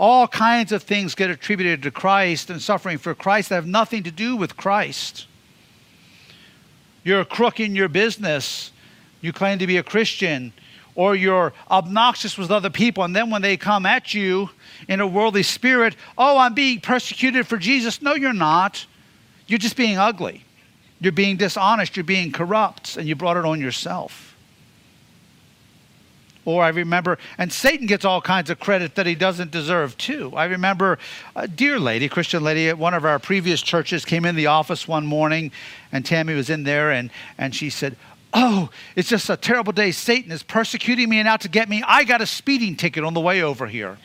all 0.00 0.26
kinds 0.26 0.72
of 0.72 0.82
things 0.82 1.14
get 1.14 1.28
attributed 1.28 1.82
to 1.82 1.90
Christ 1.90 2.48
and 2.48 2.60
suffering 2.60 2.96
for 2.96 3.14
Christ 3.14 3.50
that 3.50 3.56
have 3.56 3.66
nothing 3.66 4.02
to 4.04 4.10
do 4.10 4.34
with 4.34 4.56
Christ. 4.56 5.26
You're 7.04 7.20
a 7.20 7.26
crook 7.26 7.60
in 7.60 7.76
your 7.76 7.88
business, 7.88 8.72
you 9.20 9.34
claim 9.34 9.58
to 9.58 9.66
be 9.66 9.76
a 9.76 9.82
Christian, 9.82 10.54
or 10.94 11.14
you're 11.14 11.52
obnoxious 11.70 12.38
with 12.38 12.50
other 12.50 12.70
people, 12.70 13.04
and 13.04 13.14
then 13.14 13.28
when 13.28 13.42
they 13.42 13.58
come 13.58 13.84
at 13.84 14.14
you 14.14 14.48
in 14.88 15.00
a 15.00 15.06
worldly 15.06 15.42
spirit, 15.42 15.96
oh, 16.16 16.38
I'm 16.38 16.54
being 16.54 16.80
persecuted 16.80 17.46
for 17.46 17.58
Jesus. 17.58 18.00
No, 18.00 18.14
you're 18.14 18.32
not. 18.32 18.86
You're 19.48 19.58
just 19.58 19.76
being 19.76 19.98
ugly. 19.98 20.44
You're 20.98 21.12
being 21.12 21.36
dishonest. 21.36 21.94
You're 21.94 22.04
being 22.04 22.32
corrupt, 22.32 22.96
and 22.96 23.06
you 23.06 23.16
brought 23.16 23.36
it 23.36 23.44
on 23.44 23.60
yourself. 23.60 24.29
Or 26.44 26.62
I 26.62 26.68
remember, 26.70 27.18
and 27.36 27.52
Satan 27.52 27.86
gets 27.86 28.04
all 28.04 28.22
kinds 28.22 28.48
of 28.48 28.58
credit 28.58 28.94
that 28.94 29.06
he 29.06 29.14
doesn't 29.14 29.50
deserve 29.50 29.96
too. 29.98 30.32
I 30.34 30.46
remember 30.46 30.98
a 31.36 31.46
dear 31.46 31.78
lady, 31.78 32.08
Christian 32.08 32.42
lady 32.42 32.68
at 32.68 32.78
one 32.78 32.94
of 32.94 33.04
our 33.04 33.18
previous 33.18 33.60
churches, 33.60 34.04
came 34.06 34.24
in 34.24 34.36
the 34.36 34.46
office 34.46 34.88
one 34.88 35.06
morning, 35.06 35.52
and 35.92 36.04
Tammy 36.04 36.34
was 36.34 36.48
in 36.48 36.62
there, 36.62 36.92
and, 36.92 37.10
and 37.36 37.54
she 37.54 37.68
said, 37.68 37.96
Oh, 38.32 38.70
it's 38.94 39.08
just 39.08 39.28
a 39.28 39.36
terrible 39.36 39.72
day. 39.72 39.90
Satan 39.90 40.30
is 40.30 40.42
persecuting 40.42 41.08
me 41.08 41.18
and 41.18 41.28
out 41.28 41.40
to 41.40 41.48
get 41.48 41.68
me. 41.68 41.82
I 41.84 42.04
got 42.04 42.20
a 42.20 42.26
speeding 42.26 42.76
ticket 42.76 43.02
on 43.02 43.12
the 43.12 43.20
way 43.20 43.42
over 43.42 43.66
here. 43.66 43.98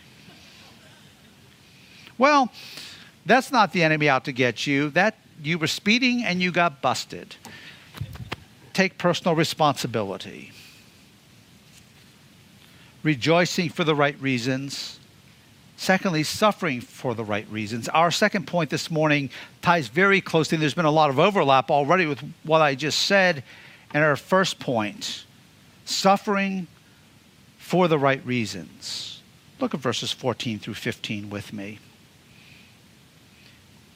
Well, 2.18 2.52
that's 3.26 3.52
not 3.52 3.72
the 3.72 3.84
enemy 3.84 4.10
out 4.10 4.26
to 4.26 4.32
get 4.32 4.66
you. 4.66 4.90
That 4.90 5.16
you 5.44 5.60
were 5.60 5.68
speeding 5.68 6.24
and 6.26 6.42
you 6.42 6.52
got 6.52 6.82
busted. 6.82 7.36
Take 8.74 8.98
personal 8.98 9.36
responsibility 9.36 10.52
rejoicing 13.06 13.70
for 13.70 13.84
the 13.84 13.96
right 13.96 14.20
reasons. 14.20 15.00
Secondly, 15.78 16.24
suffering 16.24 16.82
for 16.82 17.14
the 17.14 17.24
right 17.24 17.48
reasons. 17.52 17.88
Our 17.90 18.10
second 18.10 18.48
point 18.48 18.72
this 18.72 18.90
morning 18.90 19.30
ties 19.62 19.88
very 19.88 20.22
closely. 20.22 20.58
There's 20.58 20.74
been 20.74 20.86
a 20.86 20.92
lot 20.92 21.12
of 21.12 21.20
overlap 21.20 21.70
already 21.70 22.08
with 22.08 22.20
what 22.44 22.62
I 22.62 22.74
just 22.74 23.04
said. 23.04 23.44
And 23.94 24.04
our 24.04 24.16
first 24.16 24.60
point 24.60 25.26
suffering 25.86 26.68
for 27.60 27.88
the 27.88 28.00
right 28.00 28.26
reasons. 28.26 29.22
Look 29.60 29.76
at 29.76 29.80
verses 29.80 30.12
14 30.12 30.58
through 30.58 30.74
15 30.74 31.30
with 31.30 31.54
me. 31.54 31.80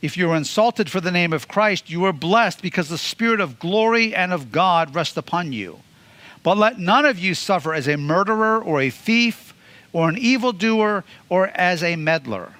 If 0.04 0.18
you 0.18 0.30
are 0.32 0.36
insulted 0.36 0.90
for 0.90 1.02
the 1.02 1.12
name 1.12 1.34
of 1.34 1.48
Christ, 1.48 1.90
you 1.90 2.06
are 2.06 2.14
blessed 2.14 2.62
because 2.62 2.90
the 2.90 2.98
Spirit 2.98 3.42
of 3.42 3.60
glory 3.60 4.14
and 4.14 4.32
of 4.32 4.52
God 4.52 4.94
rests 4.94 5.18
upon 5.18 5.52
you. 5.52 5.80
But 6.44 6.58
let 6.58 6.80
none 6.80 7.06
of 7.06 7.20
you 7.20 7.34
suffer 7.36 7.74
as 7.74 7.88
a 7.88 7.98
murderer 7.98 8.62
or 8.62 8.82
a 8.82 8.90
thief 8.90 9.54
or 9.92 10.10
an 10.10 10.18
evildoer 10.18 11.04
or 11.28 11.48
as 11.48 11.84
a 11.84 11.96
meddler. 11.96 12.54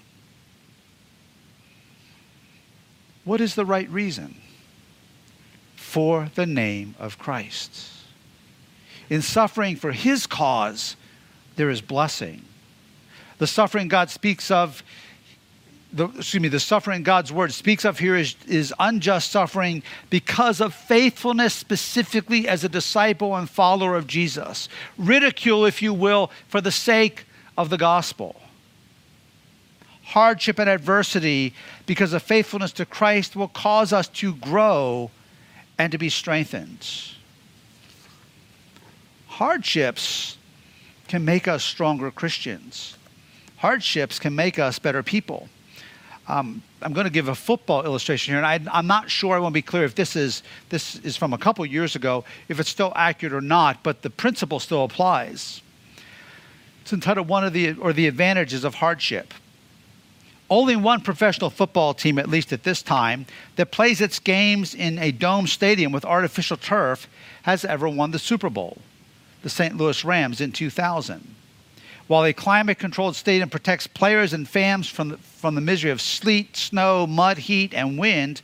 What 3.24 3.42
is 3.42 3.56
the 3.56 3.66
right 3.66 3.90
reason? 3.90 4.36
For 5.76 6.30
the 6.36 6.46
name 6.46 6.96
of 7.00 7.18
Christ. 7.18 7.90
In 9.10 9.22
suffering 9.22 9.76
for 9.76 9.92
his 9.92 10.28
cause, 10.28 10.96
there 11.56 11.70
is 11.70 11.82
blessing. 11.82 12.44
The 13.38 13.48
suffering 13.48 13.88
God 13.88 14.10
speaks 14.10 14.52
of 14.52 14.84
the, 15.92 16.08
excuse 16.10 16.42
me, 16.42 16.50
the 16.50 16.60
suffering 16.60 17.02
God's 17.02 17.32
word 17.32 17.52
speaks 17.52 17.84
of 17.84 17.98
here 17.98 18.16
is, 18.16 18.36
is 18.48 18.74
unjust 18.80 19.32
suffering 19.32 19.82
because 20.10 20.62
of 20.62 20.74
faithfulness, 20.74 21.54
specifically 21.54 22.48
as 22.48 22.64
a 22.64 22.70
disciple 22.70 23.36
and 23.36 23.50
follower 23.50 23.96
of 23.96 24.06
Jesus. 24.06 24.70
Ridicule, 24.98 25.66
if 25.66 25.82
you 25.82 25.94
will, 25.94 26.30
for 26.48 26.62
the 26.62 26.72
sake 26.72 27.26
of 27.58 27.70
the 27.70 27.78
gospel. 27.78 28.40
Hardship 30.04 30.60
and 30.60 30.70
adversity 30.70 31.54
because 31.86 32.14
of 32.14 32.22
faithfulness 32.22 32.72
to 32.74 32.86
Christ 32.86 33.36
will 33.36 33.48
cause 33.48 33.92
us 33.92 34.08
to 34.08 34.36
grow 34.36 35.10
and 35.78 35.92
to 35.92 35.98
be 35.98 36.10
strengthened. 36.10 36.88
Hardships 39.28 40.38
can 41.08 41.26
make 41.26 41.48
us 41.48 41.64
stronger 41.64 42.12
Christians. 42.12 42.98
Hardships 43.58 44.20
can 44.20 44.36
make 44.36 44.60
us 44.60 44.78
better 44.78 45.02
people. 45.02 45.50
Um, 46.30 46.62
I'm 46.84 46.94
going 46.94 47.06
to 47.06 47.12
give 47.12 47.28
a 47.28 47.34
football 47.34 47.84
illustration 47.84 48.34
here, 48.34 48.44
and 48.44 48.70
I, 48.72 48.80
am 48.80 48.86
not 48.86 49.10
sure. 49.10 49.36
I 49.36 49.40
want 49.40 49.52
to 49.52 49.58
be 49.58 49.64
clear 49.64 49.84
if 49.84 49.96
this 49.96 50.16
is 50.16 50.44
this 50.70 50.98
is 50.98 51.18
from 51.18 51.34
a 51.34 51.40
couple 51.40 51.66
years 51.66 51.96
ago, 51.96 52.24
if 52.48 52.60
it's 52.60 52.70
still 52.70 52.94
accurate 52.96 53.34
or 53.34 53.42
not. 53.42 53.82
But 53.82 54.04
the 54.04 54.12
principle 54.12 54.60
still 54.60 54.84
applies. 54.84 55.62
It's 56.84 56.94
entitled 56.94 57.28
"One 57.28 57.44
of 57.44 57.54
the 57.54 57.74
or 57.74 57.94
the 57.94 58.06
Advantages 58.06 58.64
of 58.64 58.76
Hardship." 58.76 59.34
Only 60.52 60.76
one 60.76 61.02
professional 61.02 61.50
football 61.50 61.94
team, 61.94 62.18
at 62.18 62.30
least 62.30 62.54
at 62.54 62.64
this 62.64 62.82
time, 62.82 63.28
that 63.56 63.72
plays 63.72 64.00
its 64.00 64.18
games 64.20 64.74
in 64.74 64.98
a 64.98 65.12
dome 65.12 65.46
stadium 65.46 65.92
with 65.92 66.06
artificial 66.06 66.58
turf 66.58 67.08
has 67.44 67.66
ever 67.66 67.88
won 67.90 68.12
the 68.12 68.20
Super 68.20 68.50
Bowl. 68.50 68.80
The 69.44 69.50
St. 69.50 69.78
Louis 69.78 70.04
Rams 70.04 70.42
in 70.42 70.52
2000 70.52 71.36
while 72.10 72.26
a 72.26 72.34
climate 72.34 72.80
controlled 72.80 73.16
stadium 73.16 73.52
protects 73.52 73.86
players 73.86 74.34
and 74.34 74.50
fans 74.50 74.90
from 74.90 75.10
the, 75.10 75.18
from 75.18 75.54
the 75.54 75.62
misery 75.62 75.92
of 75.92 76.02
sleet, 76.02 76.58
snow, 76.58 77.06
mud, 77.06 77.38
heat, 77.38 77.72
and 77.72 78.00
wind, 78.00 78.42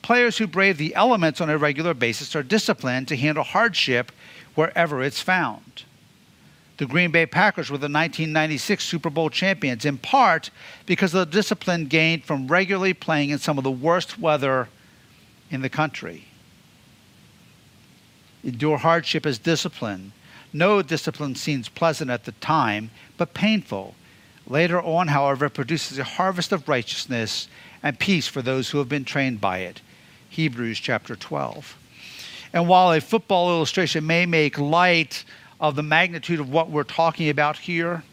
players 0.00 0.38
who 0.38 0.46
brave 0.46 0.78
the 0.78 0.94
elements 0.94 1.38
on 1.38 1.50
a 1.50 1.58
regular 1.58 1.92
basis 1.92 2.34
are 2.34 2.42
disciplined 2.42 3.06
to 3.06 3.14
handle 3.14 3.44
hardship 3.44 4.10
wherever 4.54 5.02
it's 5.02 5.20
found. 5.20 5.84
The 6.78 6.86
Green 6.86 7.10
Bay 7.10 7.26
Packers 7.26 7.68
were 7.70 7.76
the 7.76 7.82
1996 7.82 8.82
Super 8.82 9.10
Bowl 9.10 9.28
champions, 9.28 9.84
in 9.84 9.98
part 9.98 10.48
because 10.86 11.12
of 11.12 11.30
the 11.30 11.36
discipline 11.36 11.88
gained 11.88 12.24
from 12.24 12.48
regularly 12.48 12.94
playing 12.94 13.28
in 13.28 13.38
some 13.38 13.58
of 13.58 13.64
the 13.64 13.70
worst 13.70 14.18
weather 14.18 14.70
in 15.50 15.60
the 15.60 15.68
country. 15.68 16.24
Endure 18.42 18.78
hardship 18.78 19.26
as 19.26 19.36
discipline 19.36 20.13
no 20.54 20.80
discipline 20.82 21.34
seems 21.34 21.68
pleasant 21.68 22.10
at 22.10 22.24
the 22.24 22.32
time, 22.32 22.90
but 23.18 23.34
painful. 23.34 23.96
Later 24.46 24.80
on, 24.80 25.08
however, 25.08 25.46
it 25.46 25.50
produces 25.50 25.98
a 25.98 26.04
harvest 26.04 26.52
of 26.52 26.68
righteousness 26.68 27.48
and 27.82 27.98
peace 27.98 28.28
for 28.28 28.40
those 28.40 28.70
who 28.70 28.78
have 28.78 28.88
been 28.88 29.04
trained 29.04 29.40
by 29.40 29.58
it. 29.58 29.80
Hebrews 30.30 30.78
chapter 30.78 31.16
12. 31.16 31.76
And 32.52 32.68
while 32.68 32.92
a 32.92 33.00
football 33.00 33.50
illustration 33.50 34.06
may 34.06 34.26
make 34.26 34.56
light 34.56 35.24
of 35.60 35.74
the 35.74 35.82
magnitude 35.82 36.38
of 36.38 36.50
what 36.50 36.70
we're 36.70 36.84
talking 36.84 37.28
about 37.28 37.58
here, 37.58 38.04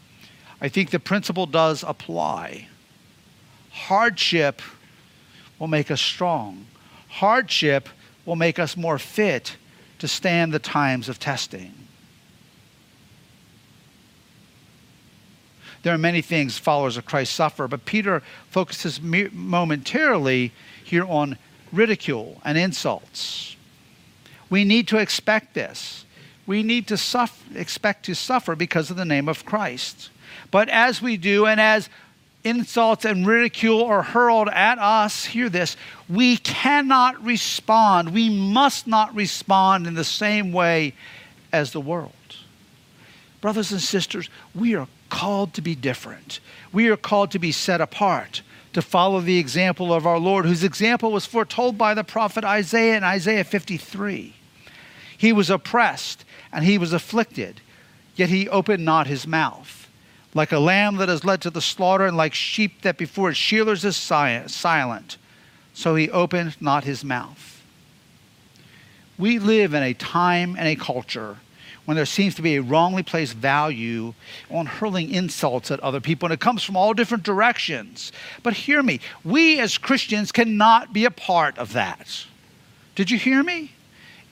I 0.60 0.68
think 0.68 0.90
the 0.90 0.98
principle 0.98 1.46
does 1.46 1.84
apply. 1.86 2.66
Hardship 3.70 4.60
will 5.60 5.68
make 5.68 5.92
us 5.92 6.00
strong. 6.00 6.66
Hardship 7.08 7.88
will 8.24 8.36
make 8.36 8.58
us 8.58 8.76
more 8.76 8.98
fit 8.98 9.56
to 10.00 10.08
stand 10.08 10.52
the 10.52 10.58
times 10.58 11.08
of 11.08 11.20
testing. 11.20 11.72
There 15.82 15.94
are 15.94 15.98
many 15.98 16.22
things 16.22 16.58
followers 16.58 16.96
of 16.96 17.06
Christ 17.06 17.34
suffer, 17.34 17.68
but 17.68 17.84
Peter 17.84 18.22
focuses 18.50 19.00
momentarily 19.00 20.52
here 20.84 21.04
on 21.04 21.38
ridicule 21.72 22.40
and 22.44 22.58
insults. 22.58 23.56
We 24.50 24.64
need 24.64 24.88
to 24.88 24.98
expect 24.98 25.54
this. 25.54 26.04
We 26.46 26.62
need 26.62 26.86
to 26.88 26.96
suffer, 26.96 27.58
expect 27.58 28.04
to 28.06 28.14
suffer 28.14 28.54
because 28.54 28.90
of 28.90 28.96
the 28.96 29.04
name 29.04 29.28
of 29.28 29.46
Christ. 29.46 30.10
But 30.50 30.68
as 30.68 31.00
we 31.00 31.16
do, 31.16 31.46
and 31.46 31.60
as 31.60 31.88
insults 32.44 33.04
and 33.04 33.26
ridicule 33.26 33.84
are 33.84 34.02
hurled 34.02 34.48
at 34.48 34.78
us, 34.78 35.24
hear 35.24 35.48
this, 35.48 35.76
we 36.08 36.36
cannot 36.36 37.22
respond. 37.24 38.12
We 38.12 38.28
must 38.28 38.86
not 38.86 39.14
respond 39.14 39.86
in 39.86 39.94
the 39.94 40.04
same 40.04 40.52
way 40.52 40.94
as 41.52 41.72
the 41.72 41.80
world. 41.80 42.12
Brothers 43.40 43.72
and 43.72 43.80
sisters, 43.80 44.28
we 44.54 44.74
are 44.74 44.88
called 45.12 45.52
to 45.54 45.60
be 45.60 45.74
different. 45.74 46.40
We 46.72 46.88
are 46.88 46.96
called 46.96 47.30
to 47.32 47.38
be 47.38 47.52
set 47.52 47.82
apart, 47.82 48.40
to 48.72 48.80
follow 48.80 49.20
the 49.20 49.38
example 49.38 49.92
of 49.92 50.06
our 50.06 50.18
Lord, 50.18 50.46
whose 50.46 50.64
example 50.64 51.12
was 51.12 51.26
foretold 51.26 51.76
by 51.76 51.92
the 51.92 52.02
prophet 52.02 52.44
Isaiah 52.44 52.96
in 52.96 53.04
Isaiah 53.04 53.44
53. 53.44 54.34
He 55.18 55.32
was 55.32 55.50
oppressed 55.50 56.24
and 56.50 56.64
he 56.64 56.78
was 56.78 56.94
afflicted, 56.94 57.60
yet 58.16 58.30
he 58.30 58.48
opened 58.48 58.84
not 58.84 59.06
his 59.06 59.26
mouth 59.26 59.82
like 60.34 60.52
a 60.52 60.58
lamb 60.58 60.96
that 60.96 61.10
is 61.10 61.24
led 61.24 61.42
to 61.42 61.50
the 61.50 61.60
slaughter, 61.60 62.06
and 62.06 62.16
like 62.16 62.32
sheep 62.32 62.80
that 62.82 62.96
before 62.96 63.28
its 63.28 63.38
shearers 63.38 63.84
is 63.84 63.96
silent. 63.96 65.18
So 65.74 65.94
he 65.94 66.10
opened 66.10 66.56
not 66.60 66.84
his 66.84 67.04
mouth. 67.04 67.62
We 69.18 69.38
live 69.38 69.74
in 69.74 69.82
a 69.82 69.94
time 69.94 70.56
and 70.58 70.66
a 70.66 70.76
culture 70.76 71.38
when 71.84 71.96
there 71.96 72.06
seems 72.06 72.34
to 72.36 72.42
be 72.42 72.56
a 72.56 72.62
wrongly 72.62 73.02
placed 73.02 73.34
value 73.34 74.14
on 74.50 74.66
hurling 74.66 75.10
insults 75.10 75.70
at 75.70 75.80
other 75.80 76.00
people, 76.00 76.26
and 76.26 76.32
it 76.32 76.40
comes 76.40 76.62
from 76.62 76.76
all 76.76 76.94
different 76.94 77.24
directions. 77.24 78.12
But 78.42 78.54
hear 78.54 78.82
me, 78.82 79.00
we 79.24 79.58
as 79.58 79.78
Christians 79.78 80.32
cannot 80.32 80.92
be 80.92 81.04
a 81.04 81.10
part 81.10 81.58
of 81.58 81.72
that. 81.72 82.24
Did 82.94 83.10
you 83.10 83.18
hear 83.18 83.42
me? 83.42 83.72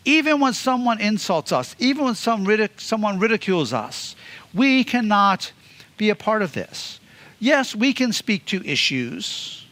Even 0.05 0.41
when 0.41 0.55
someone 0.55 1.01
insults 1.01 1.53
us, 1.53 1.77
even 1.79 2.05
when 2.05 2.15
some 2.15 2.47
ridic- 2.47 2.81
someone 2.81 3.19
ridicules 3.19 3.73
us, 3.73 4.17
we 4.55 4.83
cannot 4.85 5.53
be 5.97 6.11
a 6.11 6.15
part 6.15 6.43
of 6.43 6.53
this. 6.53 7.01
Yes, 7.39 7.75
we 7.75 7.93
can 7.93 8.13
speak 8.13 8.47
to 8.47 8.65
issues. 8.65 9.67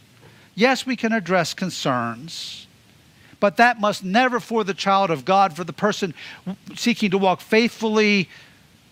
Yes, 0.54 0.84
we 0.84 0.96
can 0.96 1.12
address 1.12 1.54
concerns. 1.54 2.67
But 3.40 3.56
that 3.58 3.80
must 3.80 4.04
never, 4.04 4.40
for 4.40 4.64
the 4.64 4.74
child 4.74 5.10
of 5.10 5.24
God, 5.24 5.54
for 5.54 5.64
the 5.64 5.72
person 5.72 6.14
seeking 6.74 7.10
to 7.12 7.18
walk 7.18 7.40
faithfully 7.40 8.28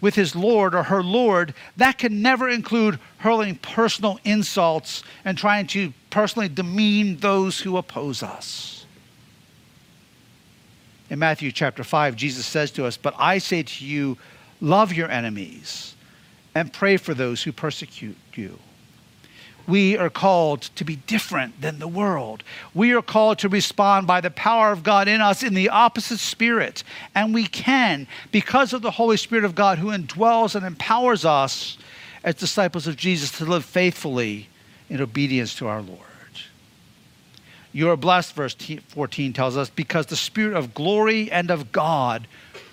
with 0.01 0.15
his 0.15 0.37
Lord 0.37 0.75
or 0.75 0.85
her 0.85 1.03
Lord, 1.03 1.55
that 1.77 1.99
can 1.99 2.23
never 2.23 2.49
include 2.49 2.99
hurling 3.19 3.57
personal 3.57 4.21
insults 4.25 5.03
and 5.25 5.37
trying 5.37 5.67
to 5.69 5.93
personally 6.11 6.49
demean 6.49 7.17
those 7.17 7.61
who 7.61 7.77
oppose 7.77 8.23
us. 8.23 8.87
In 11.09 11.19
Matthew 11.19 11.51
chapter 11.53 11.85
5, 11.85 12.17
Jesus 12.17 12.47
says 12.47 12.71
to 12.73 12.85
us, 12.85 12.97
But 12.97 13.15
I 13.19 13.39
say 13.39 13.63
to 13.63 13.85
you, 13.85 14.19
love 14.61 14.93
your 14.93 15.11
enemies 15.11 15.95
and 16.55 16.73
pray 16.73 16.97
for 16.97 17.15
those 17.15 17.43
who 17.43 17.53
persecute 17.53 18.17
you. 18.35 18.59
We 19.67 19.97
are 19.97 20.11
called 20.11 20.63
to 20.77 20.85
be 20.85 20.97
different 20.97 21.61
than 21.61 21.79
the 21.79 21.89
world. 21.89 22.45
We 22.75 22.93
are 22.93 23.03
called 23.03 23.39
to 23.41 23.49
respond 23.49 24.07
by 24.07 24.21
the 24.21 24.31
power 24.31 24.71
of 24.71 24.83
God 24.83 25.09
in 25.09 25.21
us 25.21 25.43
in 25.43 25.55
the 25.55 25.69
opposite 25.69 26.19
spirit. 26.19 26.85
And 27.15 27.35
we 27.35 27.47
can 27.47 28.07
because 28.31 28.73
of 28.73 28.83
the 28.83 28.93
Holy 28.93 29.17
Spirit 29.17 29.45
of 29.45 29.55
God 29.55 29.79
who 29.79 29.89
indwells 29.89 30.55
and 30.55 30.65
empowers 30.65 31.25
us 31.25 31.79
as 32.23 32.37
disciples 32.37 32.87
of 32.87 32.97
Jesus 32.97 33.31
to 33.39 33.45
live 33.45 33.65
faithfully 33.65 34.49
in 34.89 35.01
obedience 35.01 35.55
to 35.57 35.67
our 35.67 35.83
Lord. 35.83 36.01
You 37.73 37.91
are 37.91 37.97
blessed, 37.97 38.35
verse 38.35 38.55
14 38.55 39.33
tells 39.33 39.57
us, 39.57 39.69
because 39.69 40.07
the 40.07 40.17
Spirit 40.17 40.57
of 40.57 40.75
glory 40.75 41.31
and 41.31 41.51
of 41.51 41.73
God 41.73 42.27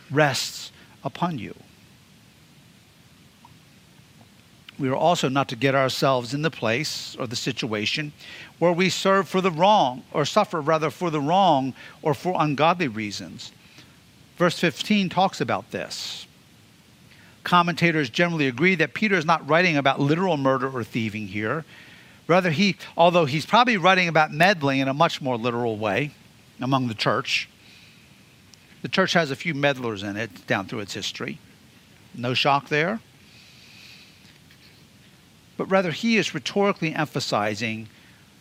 rests 0.09 0.71
upon 1.03 1.39
you 1.39 1.55
we 4.79 4.89
are 4.89 4.95
also 4.95 5.29
not 5.29 5.47
to 5.49 5.55
get 5.55 5.75
ourselves 5.75 6.33
in 6.33 6.41
the 6.41 6.49
place 6.49 7.15
or 7.19 7.27
the 7.27 7.35
situation 7.35 8.11
where 8.59 8.71
we 8.71 8.89
serve 8.89 9.27
for 9.27 9.41
the 9.41 9.51
wrong, 9.51 10.03
or 10.11 10.25
suffer 10.25 10.61
rather 10.61 10.89
for 10.89 11.09
the 11.09 11.21
wrong 11.21 11.73
or 12.01 12.13
for 12.13 12.35
ungodly 12.37 12.87
reasons. 12.87 13.51
Verse 14.37 14.57
15 14.59 15.09
talks 15.09 15.41
about 15.41 15.71
this. 15.71 16.25
Commentators 17.43 18.09
generally 18.09 18.47
agree 18.47 18.75
that 18.75 18.93
Peter 18.93 19.15
is 19.15 19.25
not 19.25 19.47
writing 19.47 19.77
about 19.77 19.99
literal 19.99 20.37
murder 20.37 20.69
or 20.69 20.83
thieving 20.83 21.27
here. 21.27 21.65
Rather, 22.25 22.51
he, 22.51 22.77
although 22.95 23.25
he's 23.25 23.45
probably 23.45 23.77
writing 23.77 24.07
about 24.07 24.31
meddling 24.31 24.79
in 24.79 24.87
a 24.87 24.93
much 24.93 25.21
more 25.21 25.37
literal 25.37 25.77
way 25.77 26.11
among 26.61 26.87
the 26.87 26.93
church. 26.93 27.49
The 28.81 28.87
church 28.87 29.13
has 29.13 29.29
a 29.29 29.35
few 29.35 29.53
meddlers 29.53 30.03
in 30.03 30.15
it 30.15 30.47
down 30.47 30.67
through 30.67 30.79
its 30.79 30.93
history. 30.93 31.37
No 32.15 32.33
shock 32.33 32.69
there 32.69 33.01
but 35.63 35.71
rather 35.71 35.91
he 35.91 36.17
is 36.17 36.33
rhetorically 36.33 36.93
emphasizing 36.93 37.87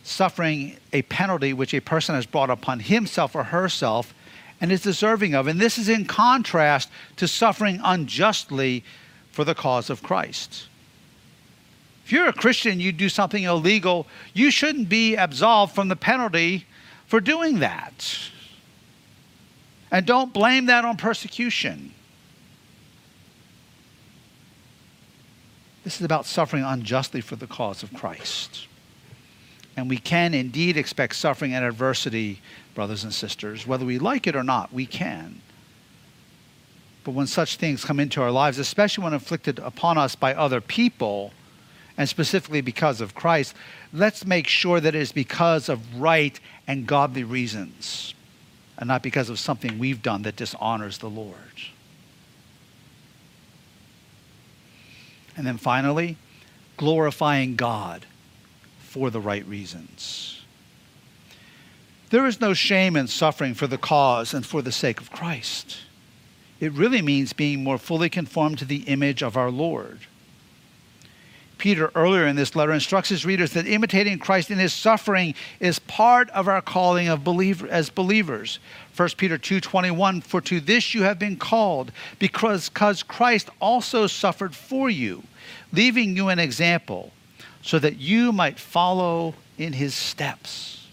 suffering 0.03 0.75
a 0.91 1.03
penalty 1.03 1.53
which 1.53 1.73
a 1.73 1.79
person 1.79 2.15
has 2.15 2.25
brought 2.25 2.49
upon 2.49 2.81
himself 2.81 3.33
or 3.33 3.45
herself 3.45 4.13
and 4.59 4.73
is 4.73 4.81
deserving 4.81 5.33
of. 5.33 5.47
And 5.47 5.57
this 5.57 5.77
is 5.77 5.87
in 5.87 6.03
contrast 6.03 6.89
to 7.15 7.25
suffering 7.25 7.79
unjustly 7.81 8.83
for 9.31 9.45
the 9.45 9.55
cause 9.55 9.89
of 9.89 10.03
Christ. 10.03 10.67
If 12.03 12.11
you're 12.11 12.27
a 12.27 12.33
Christian, 12.33 12.81
you 12.81 12.91
do 12.91 13.07
something 13.07 13.43
illegal, 13.43 14.05
you 14.33 14.51
shouldn't 14.51 14.89
be 14.89 15.15
absolved 15.15 15.73
from 15.73 15.87
the 15.87 15.95
penalty 15.95 16.65
for 17.05 17.21
doing 17.21 17.59
that. 17.59 18.19
And 19.91 20.05
don't 20.05 20.33
blame 20.33 20.65
that 20.65 20.83
on 20.83 20.97
persecution. 20.97 21.93
This 25.83 25.99
is 25.99 26.05
about 26.05 26.25
suffering 26.25 26.63
unjustly 26.63 27.21
for 27.21 27.35
the 27.35 27.47
cause 27.47 27.83
of 27.83 27.93
Christ. 27.93 28.67
And 29.75 29.89
we 29.89 29.97
can 29.97 30.33
indeed 30.33 30.77
expect 30.77 31.15
suffering 31.15 31.53
and 31.53 31.65
adversity, 31.65 32.41
brothers 32.75 33.03
and 33.03 33.13
sisters. 33.13 33.67
Whether 33.67 33.85
we 33.85 33.99
like 33.99 34.27
it 34.27 34.35
or 34.35 34.43
not, 34.43 34.71
we 34.71 34.85
can. 34.85 35.41
But 37.03 37.11
when 37.11 37.27
such 37.27 37.57
things 37.57 37.83
come 37.83 37.99
into 37.99 38.21
our 38.21 38.31
lives, 38.31 38.59
especially 38.59 39.03
when 39.03 39.13
inflicted 39.13 39.59
upon 39.59 39.97
us 39.97 40.15
by 40.15 40.33
other 40.33 40.61
people, 40.61 41.33
and 41.97 42.07
specifically 42.07 42.61
because 42.61 43.01
of 43.01 43.13
Christ, 43.13 43.55
let's 43.91 44.25
make 44.25 44.47
sure 44.47 44.79
that 44.79 44.95
it 44.95 45.01
is 45.01 45.11
because 45.11 45.69
of 45.69 45.99
right 45.99 46.39
and 46.65 46.87
godly 46.87 47.23
reasons, 47.23 48.13
and 48.77 48.87
not 48.87 49.03
because 49.03 49.29
of 49.29 49.37
something 49.37 49.77
we've 49.77 50.01
done 50.01 50.21
that 50.21 50.35
dishonors 50.35 50.99
the 50.99 51.09
Lord. 51.09 51.35
And 55.35 55.45
then 55.47 55.57
finally, 55.57 56.17
glorifying 56.77 57.55
God 57.55 58.05
for 58.79 59.09
the 59.09 59.19
right 59.19 59.45
reasons. 59.47 60.41
There 62.09 62.27
is 62.27 62.39
no 62.39 62.53
shame 62.53 62.95
in 62.95 63.07
suffering 63.07 63.55
for 63.55 63.65
the 63.65 63.77
cause 63.77 64.33
and 64.33 64.45
for 64.45 64.61
the 64.61 64.71
sake 64.71 65.01
of 65.01 65.11
Christ. 65.11 65.79
It 66.59 66.71
really 66.73 67.01
means 67.01 67.33
being 67.33 67.63
more 67.63 67.79
fully 67.79 68.09
conformed 68.09 68.59
to 68.59 68.65
the 68.65 68.83
image 68.83 69.23
of 69.23 69.35
our 69.35 69.49
Lord. 69.49 70.01
Peter, 71.63 71.93
earlier 71.95 72.27
in 72.27 72.35
this 72.35 72.57
letter, 72.57 72.73
instructs 72.73 73.07
his 73.07 73.25
readers 73.25 73.53
that 73.53 73.65
imitating 73.65 74.19
Christ 74.19 74.51
in 74.51 74.57
his 74.57 74.73
suffering 74.73 75.33
is 75.61 75.79
part 75.79 76.29
of 76.31 76.49
our 76.49 76.61
calling 76.61 77.07
of 77.07 77.23
believer, 77.23 77.69
as 77.69 77.89
believers. 77.89 78.59
1 78.97 79.15
Peter 79.15 79.37
2:21 79.37 80.19
For 80.19 80.41
to 80.41 80.59
this 80.59 80.93
you 80.93 81.03
have 81.03 81.17
been 81.17 81.37
called 81.37 81.93
because 82.19 82.67
because 82.67 83.01
Christ 83.01 83.49
also 83.61 84.07
suffered 84.07 84.53
for 84.53 84.89
you 84.89 85.23
leaving 85.71 86.17
you 86.17 86.27
an 86.27 86.37
example 86.37 87.13
so 87.61 87.79
that 87.79 87.97
you 87.97 88.33
might 88.33 88.59
follow 88.59 89.33
in 89.57 89.71
his 89.71 89.93
steps 89.93 90.85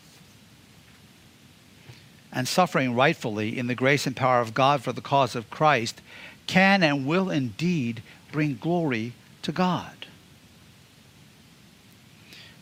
and 2.30 2.46
suffering 2.46 2.94
rightfully 2.94 3.59
in 3.59 3.66
the 3.66 3.74
grace 3.74 4.06
and 4.06 4.14
power 4.14 4.40
of 4.40 4.54
God 4.54 4.85
for 4.85 4.92
the 4.92 5.00
cause 5.00 5.35
of 5.35 5.50
Christ 5.50 6.00
can 6.46 6.85
and 6.85 7.06
will 7.06 7.28
indeed 7.28 8.04
bring 8.30 8.54
glory 8.54 9.14
to 9.42 9.50
God. 9.50 9.99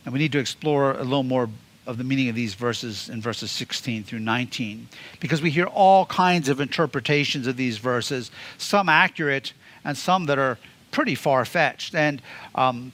And 0.08 0.14
we 0.14 0.20
need 0.20 0.32
to 0.32 0.38
explore 0.38 0.92
a 0.92 1.04
little 1.04 1.22
more 1.22 1.50
of 1.86 1.98
the 1.98 2.02
meaning 2.02 2.30
of 2.30 2.34
these 2.34 2.54
verses 2.54 3.10
in 3.10 3.20
verses 3.20 3.50
16 3.50 4.04
through 4.04 4.20
19 4.20 4.88
because 5.20 5.42
we 5.42 5.50
hear 5.50 5.66
all 5.66 6.06
kinds 6.06 6.48
of 6.48 6.62
interpretations 6.62 7.46
of 7.46 7.58
these 7.58 7.76
verses, 7.76 8.30
some 8.56 8.88
accurate 8.88 9.52
and 9.84 9.98
some 9.98 10.24
that 10.24 10.38
are 10.38 10.56
pretty 10.92 11.14
far 11.14 11.44
fetched. 11.44 11.94
And 11.94 12.22
um, 12.54 12.90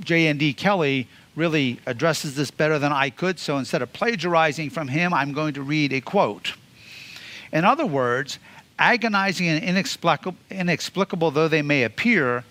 J.N.D. 0.00 0.52
Kelly 0.52 1.08
really 1.36 1.80
addresses 1.86 2.36
this 2.36 2.50
better 2.50 2.78
than 2.78 2.92
I 2.92 3.08
could. 3.08 3.38
So 3.38 3.56
instead 3.56 3.80
of 3.80 3.90
plagiarizing 3.94 4.68
from 4.68 4.88
him, 4.88 5.14
I'm 5.14 5.32
going 5.32 5.54
to 5.54 5.62
read 5.62 5.94
a 5.94 6.02
quote. 6.02 6.52
In 7.50 7.64
other 7.64 7.86
words, 7.86 8.38
agonizing 8.78 9.48
and 9.48 9.64
inexplicable, 9.64 10.36
inexplicable 10.50 11.30
though 11.30 11.48
they 11.48 11.62
may 11.62 11.84
appear, 11.84 12.44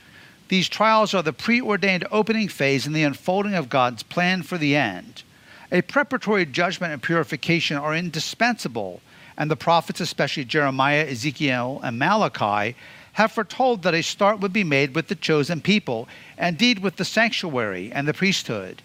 these 0.52 0.68
trials 0.68 1.14
are 1.14 1.24
the 1.24 1.32
preordained 1.32 2.06
opening 2.12 2.50
phase 2.50 2.86
in 2.86 2.92
the 2.92 3.04
unfolding 3.04 3.56
of 3.56 3.70
God's 3.70 4.04
plan 4.04 4.44
for 4.44 4.58
the 4.58 4.76
end. 4.76 5.24
A 5.72 5.82
preparatory 5.82 6.46
judgment 6.46 6.92
and 6.92 7.02
purification 7.02 7.78
are 7.78 7.96
indispensable, 7.96 9.00
and 9.38 9.50
the 9.50 9.56
prophets, 9.56 10.02
especially 10.02 10.44
Jeremiah, 10.44 11.08
Ezekiel, 11.08 11.80
and 11.82 11.98
Malachi, 11.98 12.76
have 13.14 13.32
foretold 13.32 13.84
that 13.84 13.94
a 13.94 14.04
start 14.04 14.42
would 14.42 14.52
be 14.52 14.66
made 14.66 14.94
with 14.94 15.08
the 15.08 15.16
chosen 15.16 15.62
people, 15.62 16.10
indeed 16.38 16.80
with 16.80 16.98
the 16.98 17.06
sanctuary 17.06 17.90
and 17.90 18.06
the 18.06 18.14
priesthood. 18.14 18.82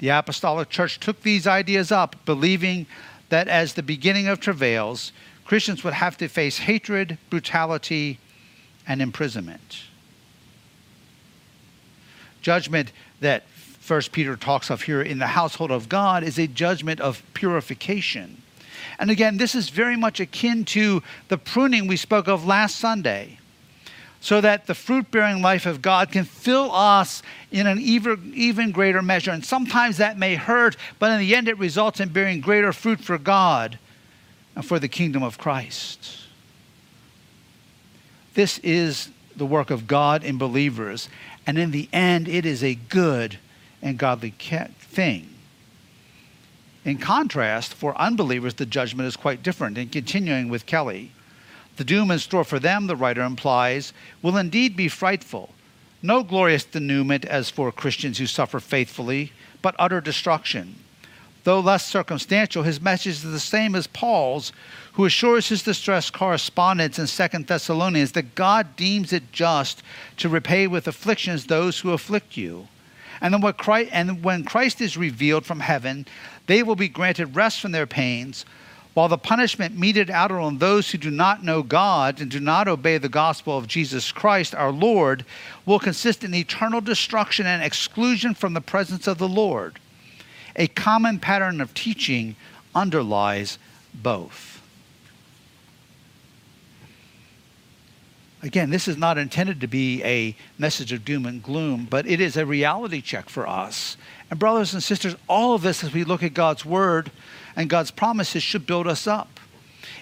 The 0.00 0.10
apostolic 0.10 0.68
church 0.68 1.00
took 1.00 1.22
these 1.22 1.46
ideas 1.46 1.90
up, 1.90 2.26
believing 2.26 2.84
that 3.30 3.48
as 3.48 3.72
the 3.72 3.82
beginning 3.82 4.28
of 4.28 4.38
travails, 4.38 5.12
Christians 5.46 5.82
would 5.82 5.94
have 5.94 6.18
to 6.18 6.28
face 6.28 6.58
hatred, 6.58 7.16
brutality, 7.30 8.18
and 8.86 9.00
imprisonment. 9.00 9.84
Judgment 12.46 12.92
that 13.18 13.42
First 13.80 14.12
Peter 14.12 14.36
talks 14.36 14.70
of 14.70 14.82
here 14.82 15.02
in 15.02 15.18
the 15.18 15.26
household 15.26 15.72
of 15.72 15.88
God 15.88 16.22
is 16.22 16.38
a 16.38 16.46
judgment 16.46 17.00
of 17.00 17.20
purification. 17.34 18.40
And 19.00 19.10
again, 19.10 19.36
this 19.36 19.56
is 19.56 19.68
very 19.68 19.96
much 19.96 20.20
akin 20.20 20.64
to 20.66 21.02
the 21.26 21.38
pruning 21.38 21.88
we 21.88 21.96
spoke 21.96 22.28
of 22.28 22.46
last 22.46 22.76
Sunday, 22.76 23.40
so 24.20 24.40
that 24.40 24.68
the 24.68 24.76
fruit 24.76 25.10
bearing 25.10 25.42
life 25.42 25.66
of 25.66 25.82
God 25.82 26.12
can 26.12 26.24
fill 26.24 26.70
us 26.70 27.20
in 27.50 27.66
an 27.66 27.80
even, 27.80 28.30
even 28.36 28.70
greater 28.70 29.02
measure. 29.02 29.32
And 29.32 29.44
sometimes 29.44 29.96
that 29.96 30.16
may 30.16 30.36
hurt, 30.36 30.76
but 31.00 31.10
in 31.10 31.18
the 31.18 31.34
end, 31.34 31.48
it 31.48 31.58
results 31.58 31.98
in 31.98 32.10
bearing 32.10 32.40
greater 32.40 32.72
fruit 32.72 33.00
for 33.00 33.18
God 33.18 33.76
and 34.54 34.64
for 34.64 34.78
the 34.78 34.86
kingdom 34.86 35.24
of 35.24 35.36
Christ. 35.36 36.20
This 38.34 38.60
is 38.60 39.08
the 39.34 39.46
work 39.46 39.70
of 39.70 39.88
God 39.88 40.22
in 40.22 40.38
believers, 40.38 41.08
and 41.46 41.58
in 41.58 41.70
the 41.70 41.88
end, 41.92 42.28
it 42.28 42.44
is 42.44 42.62
a 42.64 42.74
good 42.74 43.38
and 43.80 43.98
godly 43.98 44.30
thing. 44.30 45.28
In 46.84 46.98
contrast, 46.98 47.74
for 47.74 48.00
unbelievers, 48.00 48.54
the 48.54 48.66
judgment 48.66 49.06
is 49.08 49.16
quite 49.16 49.42
different. 49.42 49.76
And 49.76 49.90
continuing 49.90 50.48
with 50.48 50.66
Kelly, 50.66 51.10
the 51.76 51.84
doom 51.84 52.10
in 52.10 52.18
store 52.18 52.44
for 52.44 52.58
them, 52.58 52.86
the 52.86 52.96
writer 52.96 53.22
implies, 53.22 53.92
will 54.22 54.36
indeed 54.36 54.76
be 54.76 54.88
frightful. 54.88 55.50
No 56.02 56.22
glorious 56.22 56.64
denouement 56.64 57.24
as 57.24 57.50
for 57.50 57.72
Christians 57.72 58.18
who 58.18 58.26
suffer 58.26 58.60
faithfully, 58.60 59.32
but 59.62 59.74
utter 59.78 60.00
destruction. 60.00 60.76
Though 61.44 61.60
less 61.60 61.84
circumstantial, 61.86 62.62
his 62.62 62.80
message 62.80 63.12
is 63.12 63.22
the 63.22 63.40
same 63.40 63.74
as 63.74 63.86
Paul's, 63.86 64.52
who 64.96 65.04
assures 65.04 65.50
his 65.50 65.62
distressed 65.62 66.14
correspondents 66.14 66.98
in 66.98 67.06
2 67.06 67.38
Thessalonians 67.40 68.12
that 68.12 68.34
God 68.34 68.76
deems 68.76 69.12
it 69.12 69.30
just 69.30 69.82
to 70.16 70.26
repay 70.26 70.66
with 70.66 70.88
afflictions 70.88 71.44
those 71.44 71.78
who 71.78 71.92
afflict 71.92 72.38
you. 72.38 72.66
And 73.20 73.34
then 73.34 73.42
what 73.42 73.58
Christ, 73.58 73.90
and 73.92 74.24
when 74.24 74.44
Christ 74.44 74.80
is 74.80 74.96
revealed 74.96 75.44
from 75.44 75.60
heaven, 75.60 76.06
they 76.46 76.62
will 76.62 76.76
be 76.76 76.88
granted 76.88 77.36
rest 77.36 77.60
from 77.60 77.72
their 77.72 77.86
pains, 77.86 78.46
while 78.94 79.08
the 79.08 79.18
punishment 79.18 79.78
meted 79.78 80.08
out 80.08 80.32
on 80.32 80.56
those 80.56 80.90
who 80.90 80.96
do 80.96 81.10
not 81.10 81.44
know 81.44 81.62
God 81.62 82.18
and 82.18 82.30
do 82.30 82.40
not 82.40 82.66
obey 82.66 82.96
the 82.96 83.10
gospel 83.10 83.58
of 83.58 83.66
Jesus 83.66 84.10
Christ 84.10 84.54
our 84.54 84.72
Lord 84.72 85.26
will 85.66 85.78
consist 85.78 86.24
in 86.24 86.34
eternal 86.34 86.80
destruction 86.80 87.44
and 87.44 87.62
exclusion 87.62 88.32
from 88.32 88.54
the 88.54 88.62
presence 88.62 89.06
of 89.06 89.18
the 89.18 89.28
Lord. 89.28 89.78
A 90.56 90.68
common 90.68 91.18
pattern 91.18 91.60
of 91.60 91.74
teaching 91.74 92.34
underlies 92.74 93.58
both. 93.92 94.55
Again, 98.46 98.70
this 98.70 98.86
is 98.86 98.96
not 98.96 99.18
intended 99.18 99.60
to 99.60 99.66
be 99.66 100.04
a 100.04 100.36
message 100.56 100.92
of 100.92 101.04
doom 101.04 101.26
and 101.26 101.42
gloom, 101.42 101.88
but 101.90 102.06
it 102.06 102.20
is 102.20 102.36
a 102.36 102.46
reality 102.46 103.02
check 103.02 103.28
for 103.28 103.44
us. 103.44 103.96
And, 104.30 104.38
brothers 104.38 104.72
and 104.72 104.80
sisters, 104.80 105.16
all 105.28 105.56
of 105.56 105.62
this, 105.62 105.82
as 105.82 105.92
we 105.92 106.04
look 106.04 106.22
at 106.22 106.32
God's 106.32 106.64
word 106.64 107.10
and 107.56 107.68
God's 107.68 107.90
promises, 107.90 108.44
should 108.44 108.64
build 108.64 108.86
us 108.86 109.08
up. 109.08 109.40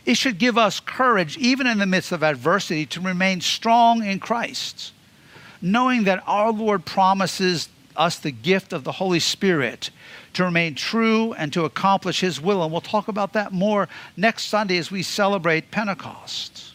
It 0.04 0.18
should 0.18 0.37
give 0.37 0.59
us 0.59 0.78
courage, 0.78 1.38
even 1.38 1.66
in 1.66 1.78
the 1.78 1.87
midst 1.87 2.12
of 2.12 2.22
adversity, 2.22 2.85
to 2.85 3.00
remain 3.00 3.40
strong 3.40 4.04
in 4.04 4.20
Christ, 4.20 4.92
knowing 5.62 6.04
that 6.04 6.22
our 6.26 6.52
Lord 6.52 6.85
promises 6.85 7.70
us 7.96 8.18
the 8.18 8.30
gift 8.30 8.74
of 8.74 8.85
the 8.85 8.92
Holy 8.92 9.20
Spirit 9.20 9.88
to 10.35 10.44
remain 10.44 10.74
true 10.74 11.33
and 11.33 11.50
to 11.54 11.64
accomplish 11.64 12.20
His 12.20 12.42
will. 12.42 12.62
And 12.62 12.70
we'll 12.70 12.83
talk 12.83 13.09
about 13.09 13.33
that 13.33 13.54
more 13.54 13.88
next 14.18 14.48
Sunday 14.48 14.76
as 14.76 14.90
we 14.90 15.02
celebrate 15.02 15.70
Pentecost. 15.70 16.73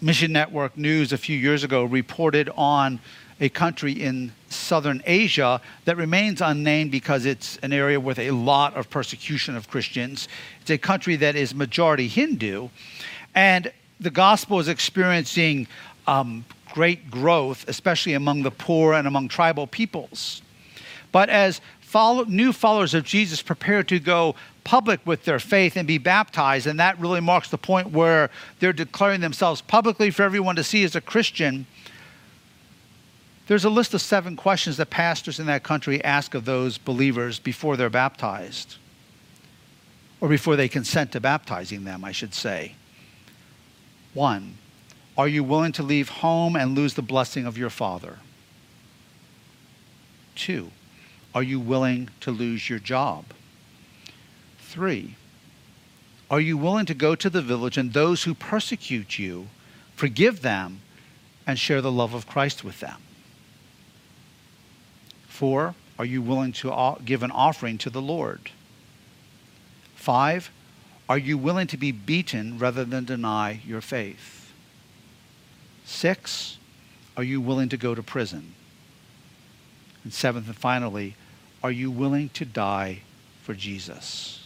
Mission 0.00 0.32
Network 0.32 0.76
News 0.78 1.12
a 1.12 1.18
few 1.18 1.36
years 1.36 1.64
ago 1.64 1.82
reported 1.82 2.48
on 2.56 3.00
a 3.40 3.48
country 3.48 3.92
in 3.92 4.32
southern 4.48 5.02
Asia 5.04 5.60
that 5.86 5.96
remains 5.96 6.40
unnamed 6.40 6.92
because 6.92 7.26
it's 7.26 7.56
an 7.58 7.72
area 7.72 7.98
with 7.98 8.20
a 8.20 8.30
lot 8.30 8.76
of 8.76 8.88
persecution 8.90 9.56
of 9.56 9.68
Christians. 9.68 10.28
It's 10.60 10.70
a 10.70 10.78
country 10.78 11.16
that 11.16 11.34
is 11.34 11.52
majority 11.52 12.06
Hindu, 12.06 12.68
and 13.34 13.72
the 13.98 14.10
gospel 14.10 14.60
is 14.60 14.68
experiencing 14.68 15.66
um, 16.06 16.44
great 16.72 17.10
growth, 17.10 17.64
especially 17.66 18.14
among 18.14 18.44
the 18.44 18.52
poor 18.52 18.94
and 18.94 19.08
among 19.08 19.26
tribal 19.26 19.66
peoples. 19.66 20.42
But 21.10 21.28
as 21.28 21.60
follow, 21.80 22.22
new 22.24 22.52
followers 22.52 22.94
of 22.94 23.02
Jesus 23.02 23.42
prepare 23.42 23.82
to 23.84 23.98
go 23.98 24.36
public 24.68 25.00
with 25.06 25.24
their 25.24 25.38
faith 25.38 25.78
and 25.78 25.88
be 25.88 25.96
baptized. 25.96 26.66
And 26.66 26.78
that 26.78 27.00
really 27.00 27.22
marks 27.22 27.48
the 27.48 27.56
point 27.56 27.90
where 27.90 28.28
they're 28.60 28.74
declaring 28.74 29.22
themselves 29.22 29.62
publicly 29.62 30.10
for 30.10 30.24
everyone 30.24 30.56
to 30.56 30.62
see 30.62 30.84
as 30.84 30.94
a 30.94 31.00
Christian. 31.00 31.66
There's 33.46 33.64
a 33.64 33.70
list 33.70 33.94
of 33.94 34.02
seven 34.02 34.36
questions 34.36 34.76
that 34.76 34.90
pastors 34.90 35.40
in 35.40 35.46
that 35.46 35.62
country 35.62 36.04
ask 36.04 36.34
of 36.34 36.44
those 36.44 36.76
believers 36.76 37.38
before 37.38 37.78
they're 37.78 37.88
baptized, 37.88 38.76
or 40.20 40.28
before 40.28 40.54
they 40.54 40.68
consent 40.68 41.12
to 41.12 41.20
baptizing 41.20 41.84
them, 41.84 42.04
I 42.04 42.12
should 42.12 42.34
say. 42.34 42.74
One, 44.12 44.58
are 45.16 45.28
you 45.28 45.42
willing 45.42 45.72
to 45.72 45.82
leave 45.82 46.10
home 46.10 46.56
and 46.56 46.74
lose 46.74 46.92
the 46.92 47.00
blessing 47.00 47.46
of 47.46 47.56
your 47.56 47.70
father? 47.70 48.18
Two, 50.34 50.72
are 51.34 51.42
you 51.42 51.58
willing 51.58 52.10
to 52.20 52.30
lose 52.30 52.68
your 52.68 52.78
job? 52.78 53.24
Three, 54.68 55.14
are 56.30 56.40
you 56.40 56.58
willing 56.58 56.84
to 56.86 56.94
go 56.94 57.14
to 57.14 57.30
the 57.30 57.40
village 57.40 57.78
and 57.78 57.94
those 57.94 58.24
who 58.24 58.34
persecute 58.34 59.18
you, 59.18 59.48
forgive 59.96 60.42
them, 60.42 60.82
and 61.46 61.58
share 61.58 61.80
the 61.80 61.90
love 61.90 62.12
of 62.12 62.26
Christ 62.26 62.62
with 62.62 62.80
them? 62.80 63.00
Four, 65.26 65.74
are 65.98 66.04
you 66.04 66.20
willing 66.20 66.52
to 66.52 66.98
give 67.02 67.22
an 67.22 67.30
offering 67.30 67.78
to 67.78 67.88
the 67.88 68.02
Lord? 68.02 68.50
Five, 69.94 70.50
are 71.08 71.16
you 71.16 71.38
willing 71.38 71.66
to 71.68 71.78
be 71.78 71.90
beaten 71.90 72.58
rather 72.58 72.84
than 72.84 73.06
deny 73.06 73.62
your 73.66 73.80
faith? 73.80 74.52
Six, 75.86 76.58
are 77.16 77.24
you 77.24 77.40
willing 77.40 77.70
to 77.70 77.78
go 77.78 77.94
to 77.94 78.02
prison? 78.02 78.52
And 80.04 80.12
seventh 80.12 80.46
and 80.46 80.56
finally, 80.56 81.16
are 81.62 81.72
you 81.72 81.90
willing 81.90 82.28
to 82.30 82.44
die 82.44 83.00
for 83.42 83.54
Jesus? 83.54 84.44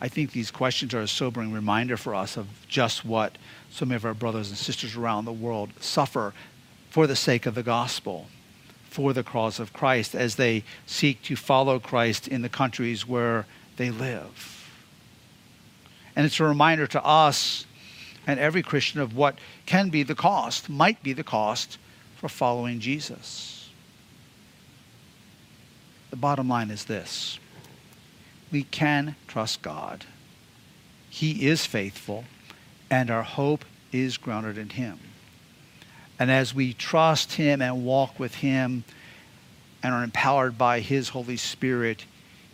I 0.00 0.08
think 0.08 0.32
these 0.32 0.50
questions 0.50 0.94
are 0.94 1.02
a 1.02 1.08
sobering 1.08 1.52
reminder 1.52 1.96
for 1.98 2.14
us 2.14 2.38
of 2.38 2.46
just 2.66 3.04
what 3.04 3.36
so 3.70 3.84
many 3.84 3.96
of 3.96 4.04
our 4.06 4.14
brothers 4.14 4.48
and 4.48 4.56
sisters 4.56 4.96
around 4.96 5.26
the 5.26 5.32
world 5.32 5.70
suffer 5.80 6.32
for 6.88 7.06
the 7.06 7.14
sake 7.14 7.44
of 7.44 7.54
the 7.54 7.62
gospel, 7.62 8.26
for 8.88 9.12
the 9.12 9.22
cause 9.22 9.60
of 9.60 9.74
Christ, 9.74 10.14
as 10.14 10.36
they 10.36 10.64
seek 10.86 11.22
to 11.24 11.36
follow 11.36 11.78
Christ 11.78 12.26
in 12.26 12.40
the 12.40 12.48
countries 12.48 13.06
where 13.06 13.46
they 13.76 13.90
live. 13.90 14.66
And 16.16 16.24
it's 16.24 16.40
a 16.40 16.44
reminder 16.44 16.86
to 16.88 17.04
us 17.04 17.66
and 18.26 18.40
every 18.40 18.62
Christian 18.62 19.00
of 19.00 19.14
what 19.14 19.38
can 19.66 19.90
be 19.90 20.02
the 20.02 20.14
cost, 20.14 20.68
might 20.68 21.02
be 21.02 21.12
the 21.12 21.24
cost 21.24 21.78
for 22.16 22.28
following 22.28 22.80
Jesus. 22.80 23.70
The 26.10 26.16
bottom 26.16 26.48
line 26.48 26.70
is 26.70 26.84
this 26.84 27.38
we 28.50 28.64
can 28.64 29.16
trust 29.28 29.62
God. 29.62 30.04
He 31.08 31.46
is 31.46 31.66
faithful, 31.66 32.24
and 32.90 33.10
our 33.10 33.22
hope 33.22 33.64
is 33.92 34.16
grounded 34.16 34.58
in 34.58 34.70
Him. 34.70 34.98
And 36.18 36.30
as 36.30 36.54
we 36.54 36.72
trust 36.74 37.34
Him 37.34 37.62
and 37.62 37.84
walk 37.84 38.18
with 38.18 38.36
Him 38.36 38.84
and 39.82 39.94
are 39.94 40.04
empowered 40.04 40.58
by 40.58 40.80
His 40.80 41.10
Holy 41.10 41.36
Spirit, 41.36 42.04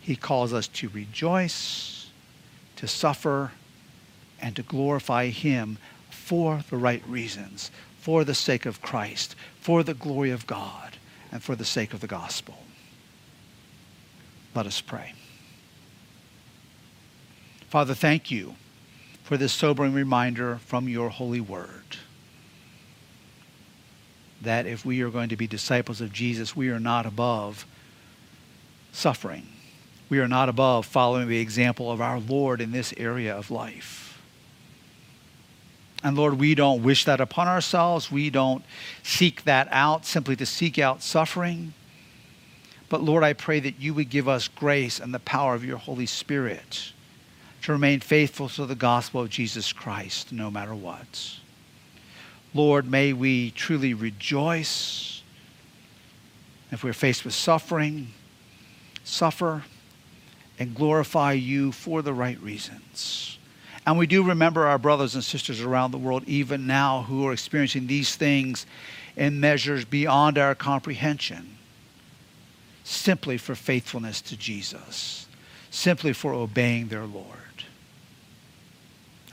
He 0.01 0.15
calls 0.15 0.53
us 0.53 0.67
to 0.69 0.89
rejoice, 0.89 2.09
to 2.77 2.87
suffer, 2.87 3.51
and 4.41 4.55
to 4.55 4.63
glorify 4.63 5.27
Him 5.27 5.77
for 6.09 6.61
the 6.69 6.77
right 6.77 7.05
reasons, 7.07 7.71
for 7.99 8.23
the 8.23 8.35
sake 8.35 8.65
of 8.65 8.81
Christ, 8.81 9.35
for 9.59 9.83
the 9.83 9.93
glory 9.93 10.31
of 10.31 10.47
God, 10.47 10.97
and 11.31 11.43
for 11.43 11.55
the 11.55 11.65
sake 11.65 11.93
of 11.93 11.99
the 11.99 12.07
gospel. 12.07 12.57
Let 14.55 14.65
us 14.65 14.81
pray. 14.81 15.13
Father, 17.67 17.93
thank 17.93 18.31
you 18.31 18.55
for 19.23 19.35
this 19.35 19.51
sobering 19.51 19.93
reminder 19.93 20.57
from 20.65 20.87
your 20.87 21.09
holy 21.09 21.41
word 21.41 21.97
that 24.41 24.65
if 24.65 24.85
we 24.85 25.01
are 25.01 25.09
going 25.09 25.29
to 25.29 25.35
be 25.35 25.47
disciples 25.47 25.99
of 25.99 26.13
Jesus, 26.13 26.55
we 26.55 26.69
are 26.69 26.79
not 26.79 27.05
above 27.05 27.65
suffering. 28.93 29.47
we 30.09 30.19
are 30.19 30.27
not 30.27 30.47
above 30.47 30.85
following 30.85 31.27
the 31.27 31.39
example 31.39 31.91
of 31.91 31.99
our 31.99 32.19
Lord 32.19 32.61
in 32.61 32.71
this 32.71 32.93
area 32.95 33.35
of 33.35 33.51
life. 33.51 34.21
And 36.01 36.15
Lord, 36.15 36.35
we 36.35 36.55
don't 36.55 36.83
wish 36.83 37.03
that 37.03 37.19
upon 37.19 37.49
ourselves. 37.49 38.09
We 38.09 38.29
don't 38.29 38.63
seek 39.03 39.43
that 39.43 39.67
out 39.71 40.05
simply 40.05 40.37
to 40.37 40.45
seek 40.45 40.79
out 40.79 41.03
suffering. 41.03 41.73
But 42.87 43.03
Lord, 43.03 43.23
I 43.23 43.33
pray 43.33 43.59
that 43.59 43.81
you 43.81 43.93
would 43.95 44.09
give 44.09 44.29
us 44.29 44.47
grace 44.47 44.99
and 44.99 45.13
the 45.13 45.19
power 45.19 45.53
of 45.53 45.65
your 45.65 45.77
Holy 45.77 46.05
Spirit 46.05 46.93
to 47.67 47.73
remain 47.73 47.99
faithful 47.99 48.47
to 48.47 48.65
the 48.65 48.75
gospel 48.75 49.19
of 49.19 49.29
Jesus 49.29 49.73
Christ 49.73 50.31
no 50.31 50.49
matter 50.49 50.73
what. 50.73 51.37
Lord, 52.53 52.89
may 52.89 53.11
we 53.11 53.51
truly 53.51 53.93
rejoice 53.93 55.21
if 56.71 56.81
we're 56.81 56.93
faced 56.93 57.25
with 57.25 57.33
suffering, 57.33 58.13
suffer, 59.03 59.63
and 60.57 60.73
glorify 60.73 61.33
you 61.33 61.73
for 61.73 62.01
the 62.01 62.13
right 62.13 62.41
reasons. 62.41 63.37
And 63.85 63.97
we 63.97 64.07
do 64.07 64.23
remember 64.23 64.65
our 64.65 64.77
brothers 64.77 65.15
and 65.15 65.23
sisters 65.23 65.59
around 65.59 65.91
the 65.91 65.97
world, 65.97 66.23
even 66.25 66.67
now, 66.67 67.01
who 67.01 67.27
are 67.27 67.33
experiencing 67.33 67.87
these 67.87 68.15
things 68.15 68.65
in 69.17 69.41
measures 69.41 69.83
beyond 69.83 70.37
our 70.37 70.55
comprehension, 70.55 71.57
simply 72.85 73.37
for 73.37 73.55
faithfulness 73.55 74.21
to 74.21 74.37
Jesus, 74.37 75.27
simply 75.69 76.13
for 76.13 76.33
obeying 76.33 76.87
their 76.87 77.05
Lord. 77.05 77.46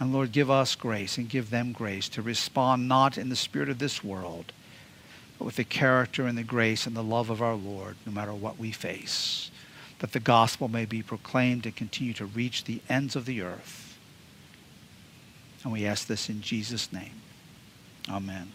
And 0.01 0.13
Lord, 0.13 0.33
give 0.33 0.51
us 0.51 0.75
grace 0.75 1.19
and 1.19 1.29
give 1.29 1.51
them 1.51 1.73
grace 1.73 2.09
to 2.11 2.23
respond 2.23 2.89
not 2.89 3.17
in 3.17 3.29
the 3.29 3.37
spirit 3.37 3.69
of 3.69 3.79
this 3.79 4.03
world, 4.03 4.53
but 5.39 5.45
with 5.45 5.57
the 5.57 5.65
character 5.65 6.27
and 6.27 6.37
the 6.37 6.43
grace 6.43 6.87
and 6.87 6.97
the 6.97 7.03
love 7.03 7.31
of 7.31 7.41
our 7.41 7.55
Lord, 7.55 7.97
no 8.05 8.13
matter 8.13 8.35
what 8.35 8.59
we 8.59 8.73
face, 8.73 9.51
that 10.01 10.13
the 10.13 10.21
gospel 10.21 10.69
may 10.69 10.85
be 10.85 11.03
proclaimed 11.03 11.65
and 11.65 11.77
continue 11.77 12.13
to 12.15 12.27
reach 12.27 12.65
the 12.65 12.81
ends 12.89 13.15
of 13.15 13.25
the 13.25 13.43
earth. 13.43 13.97
And 15.63 15.73
we 15.73 15.87
ask 15.87 16.07
this 16.07 16.29
in 16.29 16.43
Jesus' 16.43 16.93
name. 16.93 17.23
Amen. 18.09 18.51